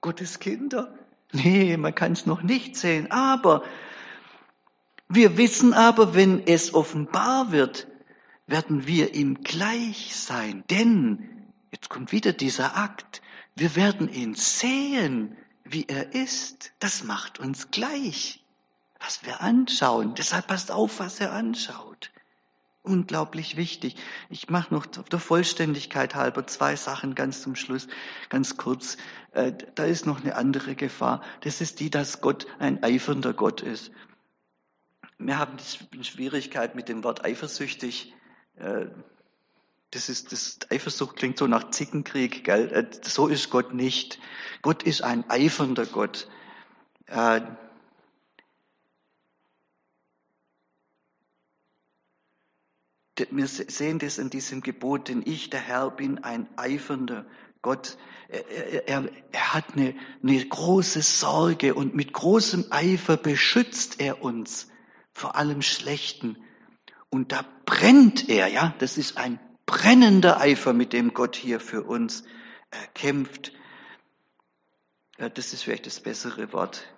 Gottes 0.00 0.40
Kinder? 0.40 0.92
Nee, 1.32 1.76
man 1.76 1.94
kann 1.94 2.12
es 2.12 2.26
noch 2.26 2.42
nicht 2.42 2.76
sehen. 2.76 3.10
Aber 3.10 3.62
wir 5.08 5.36
wissen 5.36 5.74
aber, 5.74 6.14
wenn 6.14 6.46
es 6.46 6.74
offenbar 6.74 7.52
wird, 7.52 7.86
werden 8.46 8.86
wir 8.86 9.14
ihm 9.14 9.42
gleich 9.42 10.16
sein. 10.16 10.64
Denn, 10.70 11.52
jetzt 11.72 11.88
kommt 11.88 12.12
wieder 12.12 12.32
dieser 12.32 12.76
Akt, 12.76 13.22
Wir 13.56 13.76
werden 13.76 14.12
ihn 14.12 14.34
sehen, 14.34 15.36
wie 15.62 15.86
er 15.86 16.12
ist. 16.12 16.72
Das 16.80 17.04
macht 17.04 17.38
uns 17.38 17.70
gleich, 17.70 18.44
was 18.98 19.24
wir 19.24 19.40
anschauen. 19.40 20.14
Deshalb 20.16 20.48
passt 20.48 20.72
auf, 20.72 20.98
was 20.98 21.20
er 21.20 21.32
anschaut. 21.32 22.10
Unglaublich 22.84 23.56
wichtig. 23.56 23.96
Ich 24.28 24.50
mache 24.50 24.74
noch 24.74 24.84
der 24.84 25.18
Vollständigkeit 25.18 26.14
halber 26.14 26.46
zwei 26.46 26.76
Sachen 26.76 27.14
ganz 27.14 27.40
zum 27.40 27.56
Schluss, 27.56 27.88
ganz 28.28 28.58
kurz. 28.58 28.98
Äh, 29.32 29.54
da 29.74 29.84
ist 29.84 30.04
noch 30.04 30.20
eine 30.20 30.36
andere 30.36 30.74
Gefahr. 30.74 31.22
Das 31.40 31.62
ist 31.62 31.80
die, 31.80 31.88
dass 31.88 32.20
Gott 32.20 32.46
ein 32.58 32.82
eifernder 32.82 33.32
Gott 33.32 33.62
ist. 33.62 33.90
Wir 35.16 35.38
haben 35.38 35.56
eine 35.92 36.04
Schwierigkeit 36.04 36.74
mit 36.74 36.90
dem 36.90 37.04
Wort 37.04 37.24
eifersüchtig. 37.24 38.12
Äh, 38.56 38.88
das 39.90 40.10
ist, 40.10 40.32
das 40.32 40.58
Eifersucht 40.70 41.16
klingt 41.16 41.38
so 41.38 41.46
nach 41.46 41.70
Zickenkrieg, 41.70 42.44
gell? 42.44 42.70
Äh, 42.70 43.08
so 43.08 43.28
ist 43.28 43.48
Gott 43.48 43.72
nicht. 43.72 44.18
Gott 44.60 44.82
ist 44.82 45.02
ein 45.02 45.24
eifernder 45.30 45.86
Gott. 45.86 46.28
Wir 53.30 53.46
sehen 53.46 53.98
das 53.98 54.18
in 54.18 54.30
diesem 54.30 54.60
Gebot, 54.60 55.08
denn 55.08 55.22
ich, 55.24 55.50
der 55.50 55.60
Herr, 55.60 55.90
bin 55.90 56.24
ein 56.24 56.48
eifernder 56.56 57.24
Gott. 57.62 57.96
Er, 58.28 58.88
er, 58.88 59.08
er 59.32 59.54
hat 59.54 59.74
eine, 59.74 59.94
eine 60.22 60.44
große 60.44 61.02
Sorge 61.02 61.74
und 61.74 61.94
mit 61.94 62.12
großem 62.12 62.66
Eifer 62.70 63.16
beschützt 63.16 64.00
er 64.00 64.22
uns 64.22 64.68
vor 65.12 65.36
allem 65.36 65.62
Schlechten. 65.62 66.36
Und 67.08 67.30
da 67.32 67.44
brennt 67.64 68.28
er, 68.28 68.48
ja, 68.48 68.74
das 68.78 68.98
ist 68.98 69.16
ein 69.16 69.38
brennender 69.66 70.40
Eifer, 70.40 70.72
mit 70.72 70.92
dem 70.92 71.14
Gott 71.14 71.36
hier 71.36 71.60
für 71.60 71.84
uns 71.84 72.22
äh, 72.70 72.76
kämpft. 72.94 73.52
Das 75.16 75.52
ist 75.52 75.62
vielleicht 75.62 75.86
das 75.86 76.00
bessere 76.00 76.52
Wort. 76.52 76.93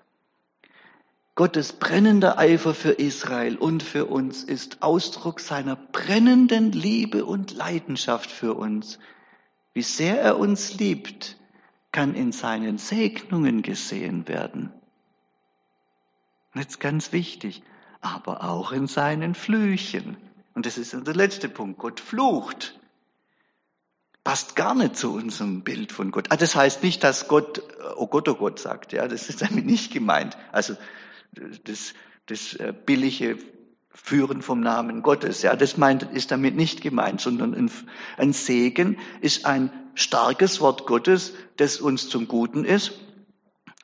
Gottes 1.36 1.74
brennender 1.74 2.38
Eifer 2.38 2.72
für 2.72 2.92
Israel 2.92 3.56
und 3.56 3.82
für 3.82 4.06
uns 4.06 4.42
ist 4.42 4.82
Ausdruck 4.82 5.38
seiner 5.40 5.76
brennenden 5.76 6.72
Liebe 6.72 7.26
und 7.26 7.52
Leidenschaft 7.52 8.30
für 8.30 8.54
uns. 8.54 8.98
Wie 9.74 9.82
sehr 9.82 10.18
er 10.18 10.38
uns 10.38 10.78
liebt, 10.78 11.36
kann 11.92 12.14
in 12.14 12.32
seinen 12.32 12.78
Segnungen 12.78 13.60
gesehen 13.60 14.28
werden. 14.28 14.72
Jetzt 16.54 16.80
ganz 16.80 17.12
wichtig, 17.12 17.62
aber 18.00 18.42
auch 18.42 18.72
in 18.72 18.86
seinen 18.86 19.34
Flüchen. 19.34 20.16
Und 20.54 20.64
das 20.64 20.78
ist 20.78 20.94
der 20.94 21.14
letzte 21.14 21.50
Punkt. 21.50 21.78
Gott 21.78 22.00
flucht. 22.00 22.80
Passt 24.24 24.56
gar 24.56 24.74
nicht 24.74 24.96
zu 24.96 25.12
unserem 25.12 25.64
Bild 25.64 25.92
von 25.92 26.12
Gott. 26.12 26.28
Ah, 26.30 26.36
das 26.36 26.56
heißt 26.56 26.82
nicht, 26.82 27.04
dass 27.04 27.28
Gott, 27.28 27.62
oh 27.96 28.06
Gott, 28.06 28.26
oh 28.26 28.36
Gott 28.36 28.58
sagt. 28.58 28.94
Ja, 28.94 29.06
das 29.06 29.28
ist 29.28 29.42
damit 29.46 29.66
nicht 29.66 29.92
gemeint. 29.92 30.38
Also, 30.50 30.76
das, 31.32 31.94
das 32.26 32.54
äh, 32.54 32.72
billige 32.84 33.38
Führen 33.90 34.42
vom 34.42 34.60
Namen 34.60 35.02
Gottes. 35.02 35.42
Ja, 35.42 35.56
das 35.56 35.76
meint, 35.76 36.02
ist 36.02 36.30
damit 36.30 36.54
nicht 36.54 36.82
gemeint, 36.82 37.20
sondern 37.20 37.54
ein, 37.54 37.70
ein 38.18 38.32
Segen 38.32 38.98
ist 39.20 39.46
ein 39.46 39.70
starkes 39.94 40.60
Wort 40.60 40.86
Gottes, 40.86 41.32
das 41.56 41.80
uns 41.80 42.08
zum 42.08 42.28
Guten 42.28 42.64
ist. 42.64 42.92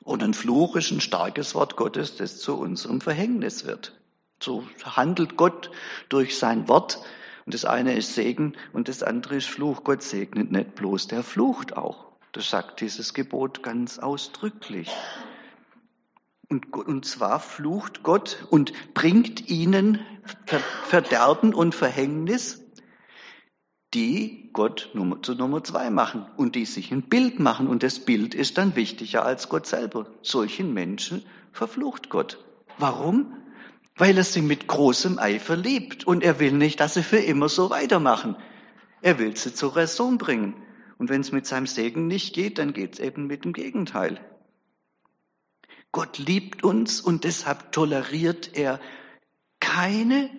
Und 0.03 0.21
ein 0.21 0.33
Fluch 0.33 0.75
ist 0.75 0.91
ein 0.91 1.01
starkes 1.01 1.55
Wort 1.55 1.75
Gottes, 1.75 2.17
das 2.17 2.37
zu 2.37 2.57
unserem 2.57 3.01
Verhängnis 3.01 3.65
wird. 3.65 3.93
So 4.41 4.67
handelt 4.83 5.37
Gott 5.37 5.71
durch 6.09 6.37
sein 6.37 6.67
Wort. 6.67 6.99
Und 7.45 7.53
das 7.53 7.65
eine 7.65 7.95
ist 7.95 8.13
Segen 8.13 8.55
und 8.71 8.87
das 8.87 9.03
andere 9.03 9.35
ist 9.35 9.47
Fluch. 9.47 9.83
Gott 9.83 10.03
segnet 10.03 10.51
nicht 10.51 10.75
bloß, 10.75 11.07
der 11.07 11.23
flucht 11.23 11.75
auch. 11.75 12.13
Das 12.33 12.49
sagt 12.49 12.81
dieses 12.81 13.13
Gebot 13.13 13.63
ganz 13.63 13.99
ausdrücklich. 13.99 14.89
Und, 16.53 16.71
und 16.71 17.03
zwar 17.03 17.39
flucht 17.39 18.03
Gott 18.03 18.45
und 18.51 18.73
bringt 18.93 19.49
ihnen 19.49 19.99
Verderben 20.85 21.51
und 21.51 21.73
Verhängnis, 21.73 22.63
die 23.95 24.51
Gott 24.53 24.91
Nummer, 24.93 25.19
zu 25.23 25.33
Nummer 25.33 25.63
zwei 25.63 25.89
machen 25.89 26.27
und 26.37 26.53
die 26.53 26.65
sich 26.65 26.91
ein 26.91 27.01
Bild 27.01 27.39
machen. 27.39 27.65
Und 27.65 27.81
das 27.81 27.97
Bild 27.97 28.35
ist 28.35 28.59
dann 28.59 28.75
wichtiger 28.75 29.25
als 29.25 29.49
Gott 29.49 29.65
selber. 29.65 30.05
Solchen 30.21 30.75
Menschen 30.75 31.25
verflucht 31.51 32.09
Gott. 32.09 32.37
Warum? 32.77 33.33
weil 33.95 34.17
er 34.17 34.23
sie 34.23 34.41
mit 34.41 34.67
großem 34.67 35.19
Eifer 35.19 35.55
liebt 35.55 36.05
und 36.07 36.23
er 36.23 36.39
will 36.39 36.53
nicht, 36.53 36.79
dass 36.79 36.95
sie 36.95 37.03
für 37.03 37.17
immer 37.17 37.47
so 37.49 37.69
weitermachen. 37.69 38.35
Er 39.01 39.19
will 39.19 39.35
sie 39.37 39.53
zur 39.53 39.75
Raison 39.75 40.17
bringen. 40.17 40.55
Und 40.97 41.09
wenn 41.09 41.21
es 41.21 41.31
mit 41.31 41.45
seinem 41.45 41.67
Segen 41.67 42.07
nicht 42.07 42.33
geht, 42.33 42.57
dann 42.57 42.73
geht 42.73 42.93
es 42.93 42.99
eben 42.99 43.27
mit 43.27 43.45
dem 43.45 43.53
Gegenteil. 43.53 44.19
Gott 45.93 46.17
liebt 46.17 46.63
uns 46.63 46.99
und 46.99 47.23
deshalb 47.23 47.71
toleriert 47.71 48.57
er 48.57 48.81
keine, 49.59 50.29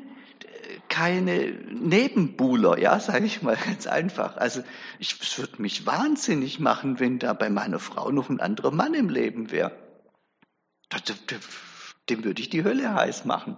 keine 0.89 1.53
Nebenbuhler, 1.71 2.77
ja, 2.79 2.99
sage 2.99 3.25
ich 3.25 3.41
mal 3.41 3.57
ganz 3.57 3.87
einfach. 3.87 4.37
Also 4.37 4.65
ich, 4.99 5.39
würde 5.39 5.63
mich 5.63 5.87
wahnsinnig 5.87 6.59
machen, 6.59 6.99
wenn 6.99 7.21
da 7.21 7.33
bei 7.35 7.51
meiner 7.51 7.79
Frau 7.79 8.11
noch 8.11 8.29
ein 8.29 8.41
anderer 8.41 8.73
Mann 8.73 8.95
im 8.95 9.09
Leben 9.09 9.53
wäre. 9.53 9.71
Dem 12.11 12.25
würde 12.25 12.43
ich 12.43 12.51
die 12.51 12.65
Hölle 12.65 12.93
heiß 12.93 13.25
machen. 13.25 13.57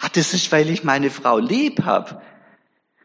Hat 0.00 0.16
es 0.16 0.34
ist, 0.34 0.50
weil 0.50 0.68
ich 0.68 0.82
meine 0.82 1.10
Frau 1.10 1.38
lieb 1.38 1.84
habe. 1.84 2.20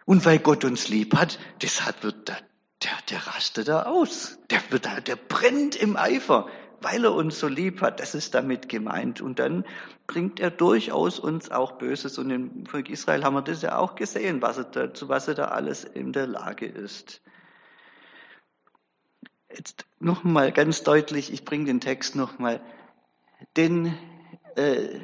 Und 0.05 0.25
weil 0.25 0.39
Gott 0.39 0.65
uns 0.65 0.89
lieb 0.89 1.15
hat, 1.15 1.37
deshalb 1.61 2.01
wird 2.01 2.29
der, 2.29 2.37
der, 2.83 2.97
der 3.11 3.27
rastet 3.27 3.67
da 3.67 3.83
aus. 3.83 4.39
Der, 4.49 4.59
wird 4.71 4.87
da, 4.87 4.99
der 5.01 5.15
brennt 5.15 5.75
im 5.75 5.95
Eifer, 5.95 6.49
weil 6.81 7.03
er 7.03 7.13
uns 7.13 7.39
so 7.39 7.47
lieb 7.47 7.81
hat. 7.81 7.99
Das 7.99 8.15
ist 8.15 8.33
damit 8.33 8.69
gemeint. 8.69 9.21
Und 9.21 9.39
dann 9.39 9.65
bringt 10.07 10.39
er 10.39 10.51
durchaus 10.51 11.19
uns 11.19 11.51
auch 11.51 11.73
Böses. 11.73 12.17
Und 12.17 12.31
im 12.31 12.65
Volk 12.65 12.89
Israel 12.89 13.23
haben 13.23 13.35
wir 13.35 13.41
das 13.41 13.61
ja 13.61 13.77
auch 13.77 13.95
gesehen, 13.95 14.41
was 14.41 14.57
er 14.57 14.63
da, 14.65 14.93
zu 14.93 15.09
was 15.09 15.27
er 15.27 15.35
da 15.35 15.45
alles 15.45 15.83
in 15.83 16.13
der 16.13 16.27
Lage 16.27 16.65
ist. 16.65 17.21
Jetzt 19.49 19.85
nochmal 19.99 20.51
ganz 20.51 20.83
deutlich, 20.83 21.33
ich 21.33 21.43
bringe 21.43 21.65
den 21.65 21.81
Text 21.81 22.15
nochmal 22.15 22.61
denn, 23.55 23.97
äh, 24.55 24.99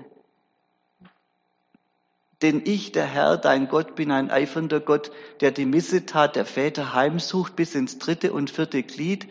denn 2.42 2.62
ich, 2.66 2.92
der 2.92 3.06
Herr, 3.06 3.38
dein 3.38 3.68
Gott, 3.68 3.96
bin 3.96 4.12
ein 4.12 4.30
eifernder 4.30 4.80
Gott, 4.80 5.12
der 5.40 5.52
die 5.52 5.66
Missetat 5.66 6.36
der 6.36 6.46
Väter 6.46 6.94
heimsucht 6.94 7.56
bis 7.56 7.76
ins 7.76 7.98
dritte 7.98 8.34
und 8.34 8.50
vierte 8.50 8.84
Glied 8.84 9.28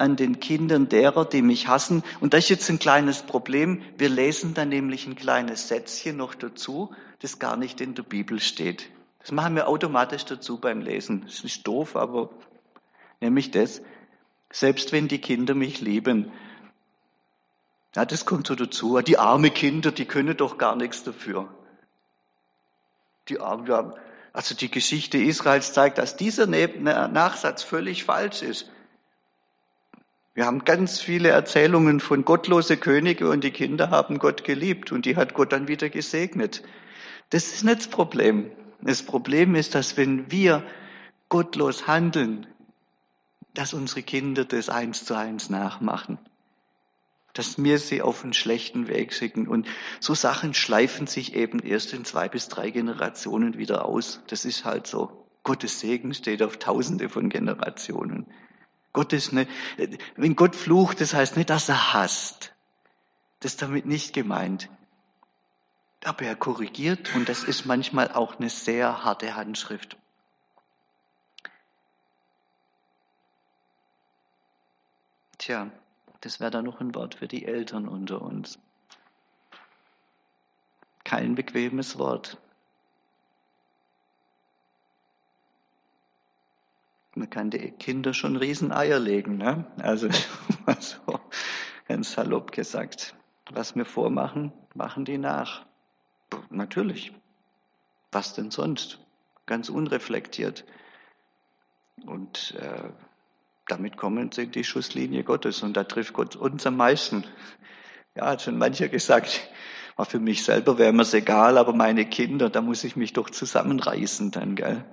an 0.00 0.16
den 0.16 0.40
Kindern 0.40 0.88
derer, 0.88 1.24
die 1.24 1.42
mich 1.42 1.68
hassen. 1.68 2.02
Und 2.20 2.32
das 2.32 2.44
ist 2.44 2.50
jetzt 2.50 2.70
ein 2.70 2.78
kleines 2.78 3.22
Problem. 3.22 3.82
Wir 3.98 4.08
lesen 4.08 4.54
da 4.54 4.64
nämlich 4.64 5.06
ein 5.06 5.14
kleines 5.14 5.68
Sätzchen 5.68 6.16
noch 6.16 6.34
dazu, 6.34 6.94
das 7.20 7.38
gar 7.38 7.56
nicht 7.56 7.80
in 7.80 7.94
der 7.94 8.02
Bibel 8.02 8.40
steht. 8.40 8.88
Das 9.20 9.32
machen 9.32 9.54
wir 9.54 9.68
automatisch 9.68 10.24
dazu 10.24 10.58
beim 10.58 10.80
Lesen. 10.80 11.22
Das 11.26 11.44
ist 11.44 11.66
doof, 11.66 11.96
aber 11.96 12.30
nämlich 13.20 13.50
das. 13.50 13.82
Selbst 14.50 14.92
wenn 14.92 15.06
die 15.06 15.20
Kinder 15.20 15.54
mich 15.54 15.80
lieben, 15.80 16.32
ja, 17.94 18.04
das 18.04 18.24
kommt 18.24 18.46
so 18.46 18.54
dazu. 18.54 19.00
Die 19.00 19.18
armen 19.18 19.52
Kinder, 19.52 19.92
die 19.92 20.06
können 20.06 20.36
doch 20.36 20.58
gar 20.58 20.76
nichts 20.76 21.02
dafür. 21.02 21.52
Die 23.28 23.38
armen, 23.38 23.92
also 24.32 24.54
die 24.54 24.70
Geschichte 24.70 25.18
Israels 25.18 25.72
zeigt, 25.72 25.98
dass 25.98 26.16
dieser 26.16 26.46
Nachsatz 26.46 27.62
völlig 27.62 28.04
falsch 28.04 28.42
ist. 28.42 28.70
Wir 30.40 30.46
haben 30.46 30.64
ganz 30.64 31.02
viele 31.02 31.28
Erzählungen 31.28 32.00
von 32.00 32.24
gottlose 32.24 32.78
Könige 32.78 33.28
und 33.28 33.44
die 33.44 33.50
Kinder 33.50 33.90
haben 33.90 34.18
Gott 34.18 34.42
geliebt 34.42 34.90
und 34.90 35.04
die 35.04 35.16
hat 35.16 35.34
Gott 35.34 35.52
dann 35.52 35.68
wieder 35.68 35.90
gesegnet. 35.90 36.62
Das 37.28 37.52
ist 37.52 37.62
nicht 37.62 37.80
das 37.80 37.88
Problem. 37.88 38.50
Das 38.80 39.02
Problem 39.02 39.54
ist, 39.54 39.74
dass 39.74 39.98
wenn 39.98 40.32
wir 40.32 40.62
gottlos 41.28 41.86
handeln, 41.86 42.46
dass 43.52 43.74
unsere 43.74 44.02
Kinder 44.02 44.46
das 44.46 44.70
eins 44.70 45.04
zu 45.04 45.12
eins 45.14 45.50
nachmachen 45.50 46.18
dass 47.34 47.62
wir 47.62 47.78
sie 47.78 48.00
auf 48.00 48.24
einen 48.24 48.32
schlechten 48.32 48.88
Weg 48.88 49.12
schicken. 49.12 49.46
Und 49.46 49.68
so 50.00 50.14
Sachen 50.14 50.54
schleifen 50.54 51.06
sich 51.06 51.34
eben 51.34 51.58
erst 51.58 51.92
in 51.92 52.06
zwei 52.06 52.30
bis 52.30 52.48
drei 52.48 52.70
Generationen 52.70 53.58
wieder 53.58 53.84
aus. 53.84 54.22
Das 54.28 54.46
ist 54.46 54.64
halt 54.64 54.86
so. 54.86 55.26
Gottes 55.42 55.80
Segen 55.80 56.14
steht 56.14 56.42
auf 56.42 56.56
Tausende 56.56 57.10
von 57.10 57.28
Generationen. 57.28 58.26
Gott 58.92 59.12
ist 59.12 59.32
nicht, 59.32 59.50
wenn 60.16 60.34
Gott 60.34 60.56
flucht, 60.56 61.00
das 61.00 61.14
heißt 61.14 61.36
nicht, 61.36 61.50
dass 61.50 61.68
er 61.68 61.94
hasst. 61.94 62.52
Das 63.40 63.52
ist 63.52 63.62
damit 63.62 63.86
nicht 63.86 64.12
gemeint. 64.12 64.68
Aber 66.04 66.22
er 66.22 66.34
korrigiert 66.34 67.14
und 67.14 67.28
das 67.28 67.44
ist 67.44 67.66
manchmal 67.66 68.10
auch 68.12 68.38
eine 68.38 68.50
sehr 68.50 69.04
harte 69.04 69.36
Handschrift. 69.36 69.96
Tja, 75.38 75.70
das 76.20 76.40
wäre 76.40 76.50
dann 76.50 76.64
noch 76.64 76.80
ein 76.80 76.94
Wort 76.94 77.14
für 77.14 77.28
die 77.28 77.44
Eltern 77.44 77.88
unter 77.88 78.20
uns. 78.20 78.58
Kein 81.04 81.34
bequemes 81.34 81.98
Wort. 81.98 82.38
Man 87.20 87.28
kann 87.28 87.50
die 87.50 87.70
Kinder 87.72 88.14
schon 88.14 88.36
Rieseneier 88.36 88.98
legen, 88.98 89.36
ne? 89.36 89.66
Also 89.76 90.08
so 90.80 91.20
ganz 91.86 92.12
salopp 92.12 92.50
gesagt. 92.50 93.14
Was 93.50 93.76
wir 93.76 93.84
vormachen, 93.84 94.52
machen 94.74 95.04
die 95.04 95.18
nach. 95.18 95.66
Natürlich. 96.48 97.12
Was 98.10 98.32
denn 98.32 98.50
sonst? 98.50 99.00
Ganz 99.44 99.68
unreflektiert. 99.68 100.64
Und 102.06 102.54
äh, 102.58 102.88
damit 103.66 103.98
kommen 103.98 104.32
sie 104.32 104.44
in 104.44 104.52
die 104.52 104.64
Schusslinie 104.64 105.22
Gottes 105.22 105.62
und 105.62 105.76
da 105.76 105.84
trifft 105.84 106.14
Gott 106.14 106.36
uns 106.36 106.66
am 106.66 106.78
meisten. 106.78 107.24
Ja, 108.14 108.28
hat 108.28 108.42
schon 108.42 108.56
mancher 108.56 108.88
gesagt, 108.88 109.46
für 110.04 110.20
mich 110.20 110.42
selber 110.42 110.78
wäre 110.78 110.94
mir's 110.94 111.12
egal, 111.12 111.58
aber 111.58 111.74
meine 111.74 112.06
Kinder, 112.06 112.48
da 112.48 112.62
muss 112.62 112.82
ich 112.84 112.96
mich 112.96 113.12
doch 113.12 113.28
zusammenreißen 113.28 114.30
dann, 114.30 114.56
gell? 114.56 114.86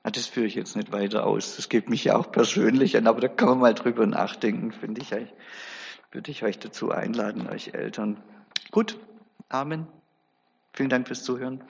das 0.11 0.27
führe 0.27 0.47
ich 0.47 0.55
jetzt 0.55 0.75
nicht 0.75 0.91
weiter 0.91 1.25
aus. 1.25 1.55
Das 1.55 1.69
geht 1.69 1.89
mich 1.89 2.03
ja 2.03 2.15
auch 2.15 2.31
persönlich 2.31 2.97
an, 2.97 3.07
aber 3.07 3.21
da 3.21 3.27
kann 3.27 3.49
man 3.49 3.59
mal 3.59 3.73
drüber 3.73 4.05
nachdenken, 4.05 4.71
finde 4.71 5.01
ich. 5.01 5.11
Würde 6.11 6.31
ich 6.31 6.43
euch 6.43 6.59
dazu 6.59 6.91
einladen, 6.91 7.47
euch 7.47 7.73
Eltern. 7.73 8.21
Gut, 8.71 8.97
Amen. 9.51 9.87
Vielen 10.73 10.89
Dank 10.89 11.07
fürs 11.07 11.23
Zuhören. 11.23 11.61